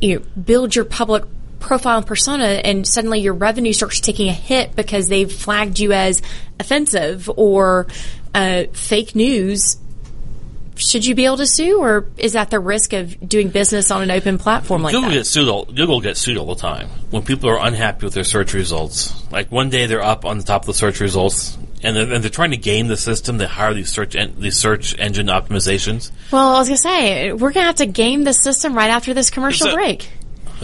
[0.00, 1.24] you know, build your public
[1.64, 5.92] profile and persona and suddenly your revenue starts taking a hit because they've flagged you
[5.92, 6.22] as
[6.60, 7.86] offensive or
[8.34, 9.78] uh, fake news,
[10.76, 14.02] should you be able to sue, or is that the risk of doing business on
[14.02, 15.16] an open platform like Google that?
[15.16, 18.24] Gets sued all, Google gets sued all the time when people are unhappy with their
[18.24, 19.14] search results.
[19.30, 22.24] Like one day they're up on the top of the search results, and they're, and
[22.24, 23.38] they're trying to game the system.
[23.38, 26.10] They hire these search en- these search engine optimizations.
[26.32, 29.30] Well, I was gonna say we're gonna have to game the system right after this
[29.30, 30.10] commercial so, break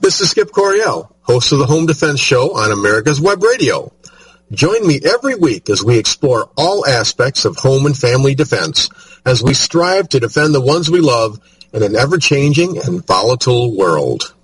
[0.00, 3.92] This is Skip Coryell, host of the Home Defense Show on America's Web Radio.
[4.50, 8.88] Join me every week as we explore all aspects of home and family defense
[9.26, 11.38] as we strive to defend the ones we love
[11.74, 14.34] in an ever-changing and volatile world.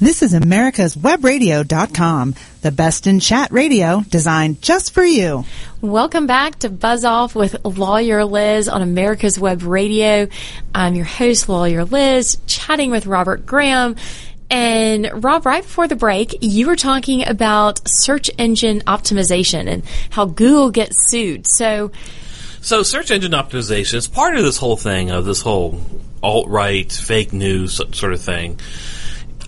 [0.00, 5.44] This is America's Webradio.com, the best in chat radio designed just for you.
[5.80, 10.26] Welcome back to Buzz Off with Lawyer Liz on America's Web Radio.
[10.74, 13.94] I'm your host, Lawyer Liz, chatting with Robert Graham.
[14.50, 20.24] And Rob, right before the break, you were talking about search engine optimization and how
[20.24, 21.46] Google gets sued.
[21.46, 21.92] So,
[22.60, 25.80] so search engine optimization is part of this whole thing of this whole
[26.20, 28.58] alt right fake news sort of thing.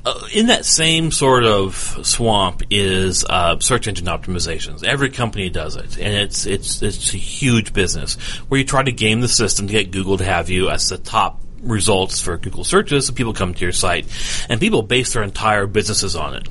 [0.07, 1.75] Uh, in that same sort of
[2.07, 4.85] swamp is uh, search engine optimizations.
[4.85, 8.15] Every company does it, and it's it's it's a huge business
[8.49, 10.97] where you try to game the system to get Google to have you as the
[10.97, 14.07] top results for Google searches, so people come to your site,
[14.49, 16.47] and people base their entire businesses on it.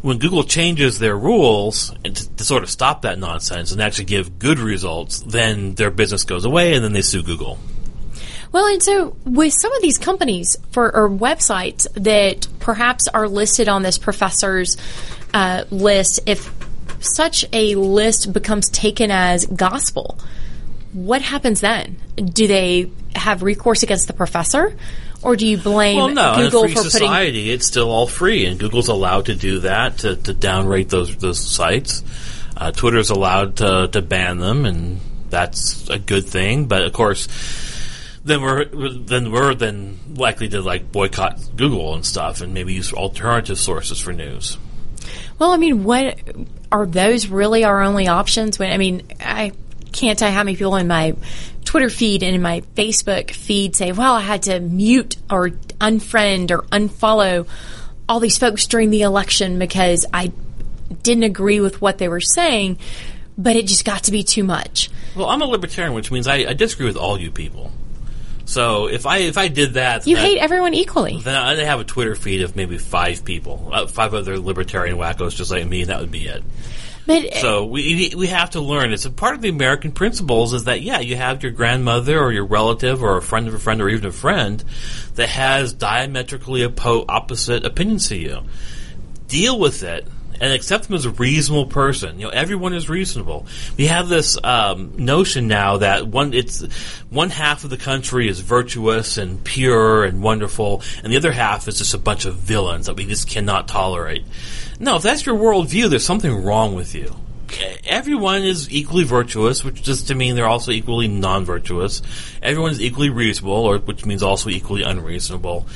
[0.00, 4.38] When Google changes their rules to, to sort of stop that nonsense and actually give
[4.38, 7.58] good results, then their business goes away, and then they sue Google.
[8.52, 13.68] Well, and so with some of these companies for or websites that perhaps are listed
[13.68, 14.76] on this professor's
[15.34, 16.50] uh, list, if
[17.00, 20.18] such a list becomes taken as gospel,
[20.92, 21.96] what happens then?
[22.16, 24.76] Do they have recourse against the professor?
[25.22, 27.54] Or do you blame well, no, Google in a free for society, putting?
[27.54, 31.40] it's still all free, and Google's allowed to do that to, to downrate those those
[31.40, 32.04] sites.
[32.56, 36.66] Uh, Twitter's allowed to, to ban them, and that's a good thing.
[36.66, 37.28] But of course,
[38.26, 42.92] then we're then we're then likely to like boycott Google and stuff, and maybe use
[42.92, 44.58] alternative sources for news.
[45.38, 46.18] Well, I mean, what
[46.72, 48.58] are those really our only options?
[48.58, 49.52] When I mean, I
[49.92, 51.14] can't tell how many people in my
[51.64, 55.50] Twitter feed and in my Facebook feed say, "Well, I had to mute or
[55.80, 57.46] unfriend or unfollow
[58.08, 60.32] all these folks during the election because I
[61.04, 62.78] didn't agree with what they were saying."
[63.38, 64.90] But it just got to be too much.
[65.14, 67.70] Well, I'm a libertarian, which means I, I disagree with all you people.
[68.46, 71.20] So if I if I did that, You hate everyone equally.
[71.20, 75.34] Then I'd have a Twitter feed of maybe five people, uh, five other libertarian wackos
[75.34, 76.44] just like me, and that would be it.
[77.06, 78.92] But So we we have to learn.
[78.92, 82.32] It's a part of the American principles is that yeah, you have your grandmother or
[82.32, 84.62] your relative or a friend of a friend or even a friend
[85.16, 88.42] that has diametrically opposite opinions to you.
[89.28, 90.06] Deal with it
[90.40, 92.18] and accept them as a reasonable person.
[92.18, 93.46] You know, everyone is reasonable.
[93.76, 96.62] We have this um, notion now that one it's
[97.10, 101.68] one half of the country is virtuous and pure and wonderful, and the other half
[101.68, 104.24] is just a bunch of villains that we just cannot tolerate.
[104.78, 107.14] No, if that's your worldview, there's something wrong with you.
[107.84, 112.02] Everyone is equally virtuous, which just to mean they're also equally non-virtuous.
[112.42, 115.66] Everyone is equally reasonable, or which means also equally unreasonable.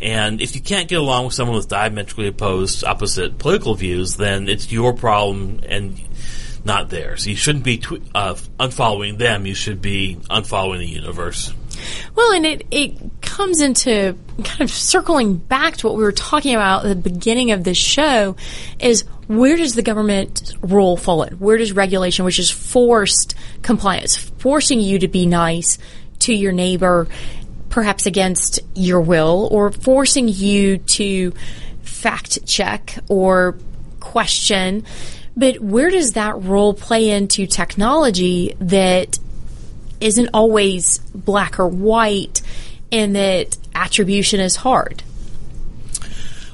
[0.00, 4.48] And if you can't get along with someone with diametrically opposed, opposite political views, then
[4.48, 6.00] it's your problem and
[6.64, 7.26] not theirs.
[7.26, 9.46] You shouldn't be tw- uh, unfollowing them.
[9.46, 11.52] You should be unfollowing the universe.
[12.14, 16.54] Well, and it, it comes into kind of circling back to what we were talking
[16.54, 18.36] about at the beginning of this show
[18.78, 21.34] is where does the government role fall in?
[21.34, 25.78] Where does regulation, which is forced compliance, forcing you to be nice
[26.20, 27.06] to your neighbor,
[27.68, 31.32] perhaps against your will, or forcing you to
[31.82, 33.56] fact check or
[34.00, 34.84] question.
[35.36, 39.18] But where does that role play into technology that
[40.00, 42.42] isn't always black or white
[42.90, 45.02] and that attribution is hard?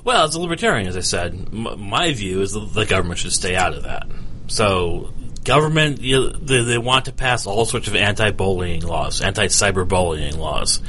[0.05, 3.33] Well, as a libertarian, as I said, m- my view is that the government should
[3.33, 4.07] stay out of that.
[4.49, 5.11] So,
[5.45, 10.83] government, you they, they want to pass all sorts of anti-bullying laws, anti-cyberbullying laws.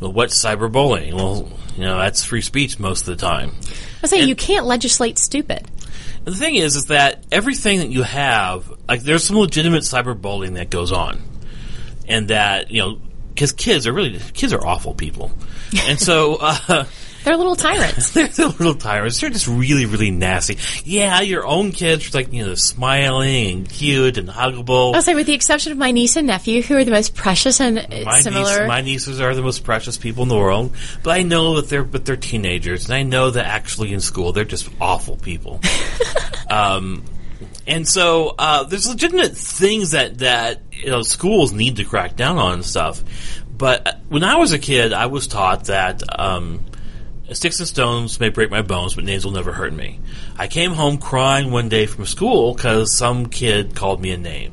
[0.00, 1.14] Well, what's cyberbullying?
[1.14, 3.52] Well, you know, that's free speech most of the time.
[4.02, 5.68] I say you can't legislate stupid.
[6.24, 10.70] The thing is, is that everything that you have, like, there's some legitimate cyberbullying that
[10.70, 11.20] goes on,
[12.06, 12.98] and that you know,
[13.30, 15.32] because kids are really kids are awful people,
[15.88, 16.38] and so.
[16.68, 16.84] Uh,
[17.24, 18.10] They're little tyrants.
[18.12, 19.20] they're, they're little tyrants.
[19.20, 20.58] They're just really, really nasty.
[20.84, 24.94] Yeah, your own kids are like, you know, smiling and cute and huggable.
[24.94, 27.60] I'll say, with the exception of my niece and nephew, who are the most precious
[27.60, 28.60] and my similar.
[28.60, 31.68] Niece, my nieces are the most precious people in the world, but I know that
[31.68, 35.60] they're but they're teenagers, and I know that actually in school they're just awful people.
[36.50, 37.04] um,
[37.66, 42.36] and so uh, there's legitimate things that that you know schools need to crack down
[42.36, 43.02] on and stuff.
[43.56, 46.02] But uh, when I was a kid, I was taught that.
[46.18, 46.66] Um,
[47.32, 49.98] Sticks and stones may break my bones, but names will never hurt me.
[50.36, 54.52] I came home crying one day from school because some kid called me a name.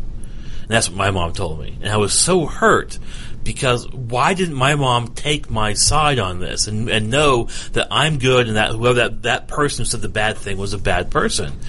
[0.62, 1.78] And that's what my mom told me.
[1.82, 2.98] And I was so hurt
[3.44, 8.20] because why didn't my mom take my side on this and, and know that I'm
[8.20, 11.60] good and that whoever that, that person said the bad thing was a bad person?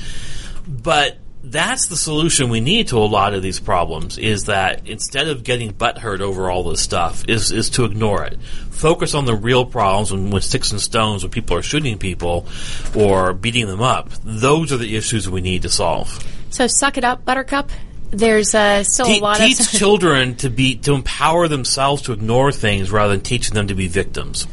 [0.68, 5.28] But that's the solution we need to a lot of these problems is that instead
[5.28, 8.40] of getting butthurt over all this stuff is, is to ignore it.
[8.70, 12.46] Focus on the real problems when, when sticks and stones, when people are shooting people
[12.94, 14.10] or beating them up.
[14.24, 16.24] Those are the issues we need to solve.
[16.50, 17.70] So suck it up, Buttercup.
[18.10, 22.12] There's uh, still Te- a lot of teach children to be to empower themselves to
[22.12, 24.46] ignore things rather than teaching them to be victims.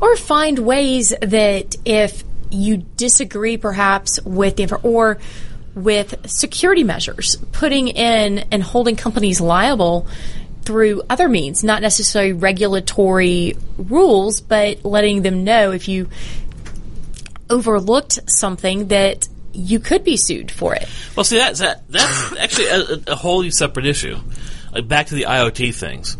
[0.00, 5.18] or find ways that if you disagree perhaps with the or
[5.76, 10.08] with security measures putting in and holding companies liable
[10.62, 16.08] through other means not necessarily regulatory rules but letting them know if you
[17.48, 22.66] overlooked something that you could be sued for it Well, see, that's that, that's actually
[22.66, 24.18] a, a wholly separate issue.
[24.72, 26.16] Like back to the IoT things.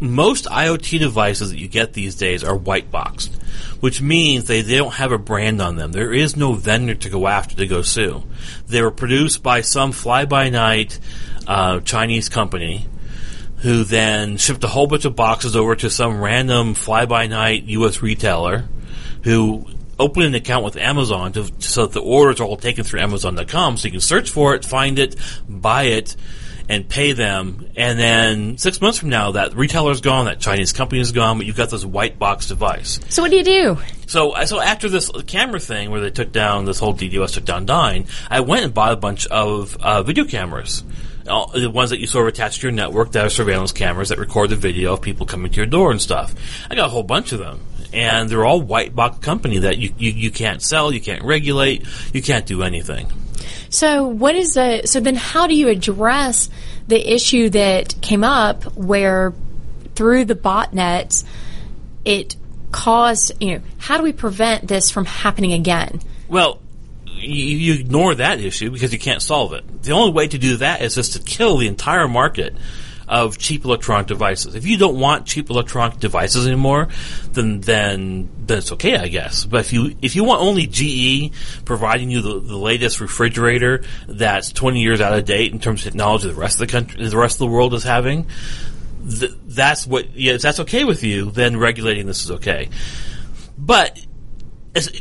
[0.00, 3.39] Most IoT devices that you get these days are white boxed,
[3.80, 5.92] which means they, they don't have a brand on them.
[5.92, 8.22] There is no vendor to go after to go sue.
[8.68, 10.98] They were produced by some fly by night
[11.46, 12.86] uh, Chinese company
[13.58, 17.64] who then shipped a whole bunch of boxes over to some random fly by night
[17.64, 18.00] U.S.
[18.00, 18.64] retailer
[19.24, 19.66] who
[19.98, 23.76] opened an account with Amazon to, so that the orders are all taken through Amazon.com
[23.76, 25.14] so you can search for it, find it,
[25.46, 26.16] buy it,
[26.70, 27.68] and pay them.
[27.76, 31.46] And then six months from now, that retailer's gone, that Chinese company is gone, but
[31.46, 33.00] you've got this white box device.
[33.08, 36.66] so what do you do So, so after this camera thing where they took down
[36.66, 40.24] this whole DDoS took down Dyn, I went and bought a bunch of uh, video
[40.24, 40.84] cameras.
[41.28, 44.10] All, the ones that you sort of attach to your network that are surveillance cameras
[44.10, 46.34] that record the video of people coming to your door and stuff.
[46.70, 47.60] I got a whole bunch of them.
[47.92, 51.86] And they're all white box company that you, you, you can't sell, you can't regulate,
[52.12, 53.08] you can't do anything.
[53.68, 56.50] So what is the so then how do you address
[56.88, 59.32] the issue that came up where
[59.94, 61.24] through the botnets
[62.04, 62.36] it
[62.72, 66.00] caused you know how do we prevent this from happening again?
[66.28, 66.60] Well,
[67.06, 69.82] you, you ignore that issue because you can't solve it.
[69.82, 72.54] The only way to do that is just to kill the entire market
[73.10, 74.54] of cheap electronic devices.
[74.54, 76.88] If you don't want cheap electronic devices anymore,
[77.32, 79.44] then then then it's okay, I guess.
[79.44, 81.34] But if you if you want only GE
[81.64, 85.92] providing you the, the latest refrigerator that's 20 years out of date in terms of
[85.92, 88.26] technology the rest of the country the rest of the world is having,
[89.08, 92.68] th- that's what yeah, if that's okay with you, then regulating this is okay.
[93.58, 94.00] But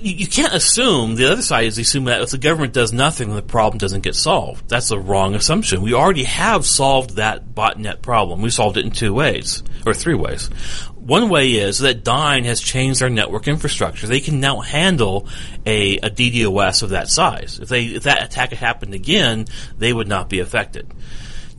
[0.02, 3.42] you can't assume the other side is assume that if the government does nothing, the
[3.44, 4.68] problem doesn't get solved.
[4.68, 5.84] That's a wrong assumption.
[5.84, 8.42] We already have solved that botnet problem.
[8.42, 10.48] We solved it in two ways or three ways.
[10.96, 14.08] One way is that Dyn has changed their network infrastructure.
[14.08, 15.28] They can now handle
[15.66, 17.60] a, a DDoS of that size.
[17.60, 19.46] If they if that attack had happened again,
[19.78, 20.92] they would not be affected.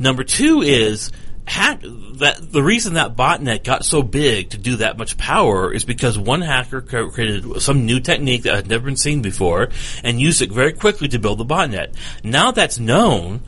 [0.01, 1.13] Number two is
[1.51, 5.85] hack that the reason that botnet got so big to do that much power is
[5.85, 9.69] because one hacker created some new technique that had never been seen before
[10.05, 11.93] and used it very quickly to build the botnet.
[12.23, 13.41] Now that's known,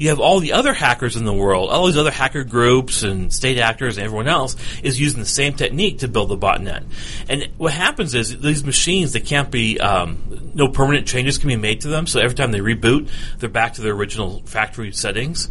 [0.00, 3.30] you have all the other hackers in the world, all these other hacker groups and
[3.30, 6.84] state actors and everyone else is using the same technique to build the botnet.
[7.28, 11.56] And what happens is these machines, they can't be, um, no permanent changes can be
[11.56, 12.06] made to them.
[12.06, 15.50] So every time they reboot, they're back to their original factory settings.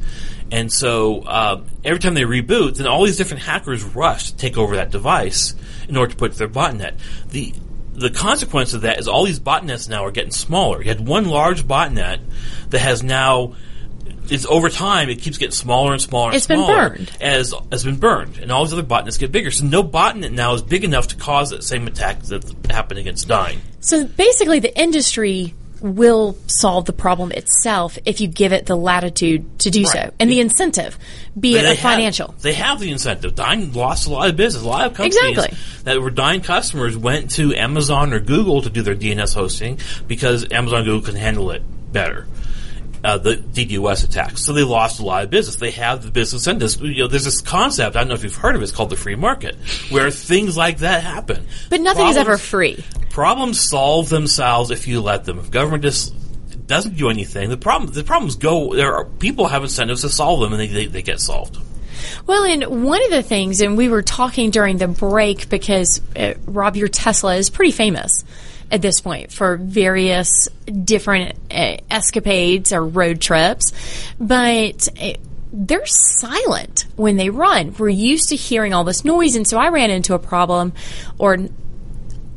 [0.52, 4.58] And so uh, every time they reboot, then all these different hackers rush to take
[4.58, 5.54] over that device
[5.88, 6.98] in order to put their botnet.
[7.30, 7.54] The
[7.94, 10.82] the consequence of that is all these botnets now are getting smaller.
[10.82, 12.22] You had one large botnet
[12.70, 13.56] that has now
[14.32, 17.12] it's over time it keeps getting smaller and smaller and It's been smaller burned.
[17.22, 20.54] as has been burned and all these other botnets get bigger so no botnet now
[20.54, 23.58] is big enough to cause that same attack that happened against Dyn.
[23.82, 29.60] So basically, the industry will solve the problem itself if you give it the latitude
[29.60, 30.14] to do so Right.
[30.20, 31.00] and the incentive,
[31.40, 32.36] be it a have- financial.
[32.42, 33.34] they have the incentive.
[33.36, 34.62] Dyn lost a lot of business.
[34.64, 35.58] A lot of companies Exactly.
[35.86, 40.46] that were Dyn customers went to Amazon or Google to do their DNS hosting because
[40.52, 41.64] Amazon and Google can handle it
[41.94, 42.28] better.
[43.04, 44.44] Uh, the DDoS attacks.
[44.44, 45.56] So they lost a lot of business.
[45.56, 46.82] They have the business incentives.
[46.82, 48.90] You know, there's this concept, I don't know if you've heard of it, it's called
[48.90, 49.56] the free market,
[49.90, 51.46] where things like that happen.
[51.70, 52.84] But nothing is ever free.
[53.10, 55.40] Problems solve themselves if you let them.
[55.40, 56.14] If government just
[56.68, 58.76] doesn't do anything, the problem the problems go.
[58.76, 61.58] There are people have incentives to solve them, and they, they, they get solved.
[62.26, 66.36] Well, and one of the things, and we were talking during the break because uh,
[66.46, 68.24] Rob, your Tesla is pretty famous
[68.72, 70.48] at this point for various
[70.84, 73.74] different uh, escapades or road trips,
[74.20, 74.88] but.
[75.00, 75.14] Uh,
[75.52, 77.74] they're silent when they run.
[77.80, 80.74] We're used to hearing all this noise, and so I ran into a problem,
[81.18, 81.38] or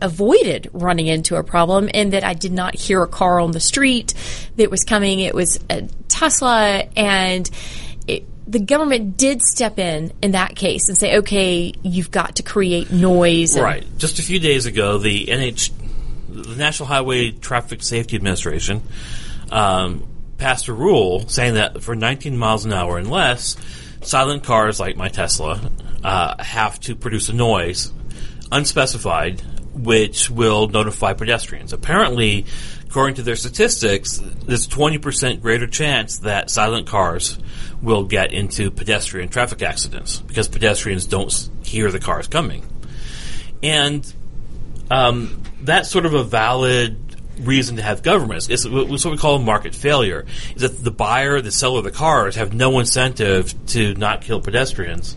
[0.02, 3.60] avoided running into a problem in that I did not hear a car on the
[3.60, 4.14] street
[4.56, 5.20] that was coming.
[5.20, 7.48] It was a Tesla, and
[8.06, 12.42] it, the government did step in in that case and say, "Okay, you've got to
[12.42, 13.86] create noise." Right.
[13.96, 15.70] Just a few days ago, the NH,
[16.32, 18.82] the National Highway Traffic Safety Administration,
[19.50, 20.06] um,
[20.38, 23.56] passed a rule saying that for 19 miles an hour and less,
[24.00, 25.70] silent cars like my Tesla
[26.02, 27.92] uh, have to produce a noise
[28.50, 29.40] unspecified,
[29.72, 31.72] which will notify pedestrians.
[31.72, 32.44] Apparently,
[32.88, 37.38] according to their statistics, there's 20% greater chance that silent cars
[37.80, 42.64] will get into pedestrian traffic accidents because pedestrians don't hear the cars coming.
[43.62, 44.12] And
[44.90, 46.98] um, that's sort of a valid
[47.40, 48.48] reason to have governments.
[48.48, 50.26] It's what we call market failure.
[50.54, 54.40] Is that the buyer, the seller of the cars have no incentive to not kill
[54.40, 55.16] pedestrians,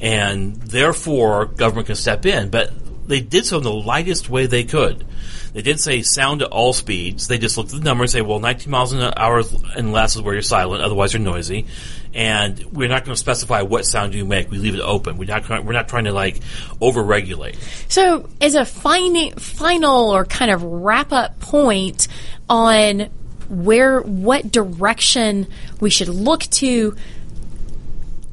[0.00, 2.50] and therefore government can step in.
[2.50, 2.72] But
[3.08, 5.04] they did so in the lightest way they could.
[5.52, 7.28] They did say sound at all speeds.
[7.28, 9.42] They just looked at the number and say, well, 19 miles an hour
[9.76, 11.66] and less is where you're silent, otherwise you're noisy.
[12.14, 14.50] And we're not going to specify what sound you make.
[14.50, 15.16] We leave it open.
[15.16, 16.40] We're not, we're not trying to like
[16.80, 17.56] over-regulate.
[17.88, 22.08] So, as a fini- final or kind of wrap up point
[22.48, 23.10] on
[23.48, 25.46] where, what direction
[25.80, 26.96] we should look to,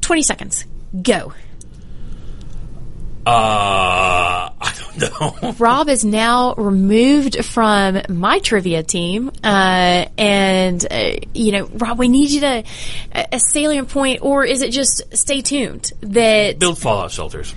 [0.00, 0.64] 20 seconds.
[1.02, 1.32] Go.
[3.28, 5.54] Uh, I don't know.
[5.58, 12.08] Rob is now removed from my trivia team, uh, and uh, you know, Rob, we
[12.08, 12.64] need you to
[13.14, 17.54] a a salient point, or is it just stay tuned that Build fallout shelters.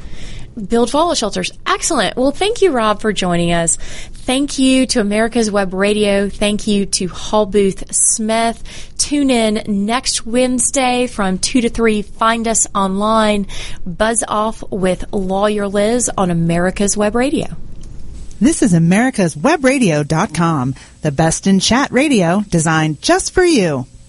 [0.68, 1.52] Build fallout shelters?
[1.66, 2.16] Excellent.
[2.18, 3.76] Well, thank you, Rob, for joining us.
[3.76, 6.30] Thank you to America's Web Radio.
[6.30, 8.94] Thank you to Hall Booth Smith.
[8.98, 12.02] Tune in next Wednesday from two to three.
[12.02, 13.48] Find us online.
[13.86, 17.48] Buzz off with Lawyer Liz on America's Web Radio.
[18.40, 23.86] This is America's Webradio.com, the best in chat radio designed just for you.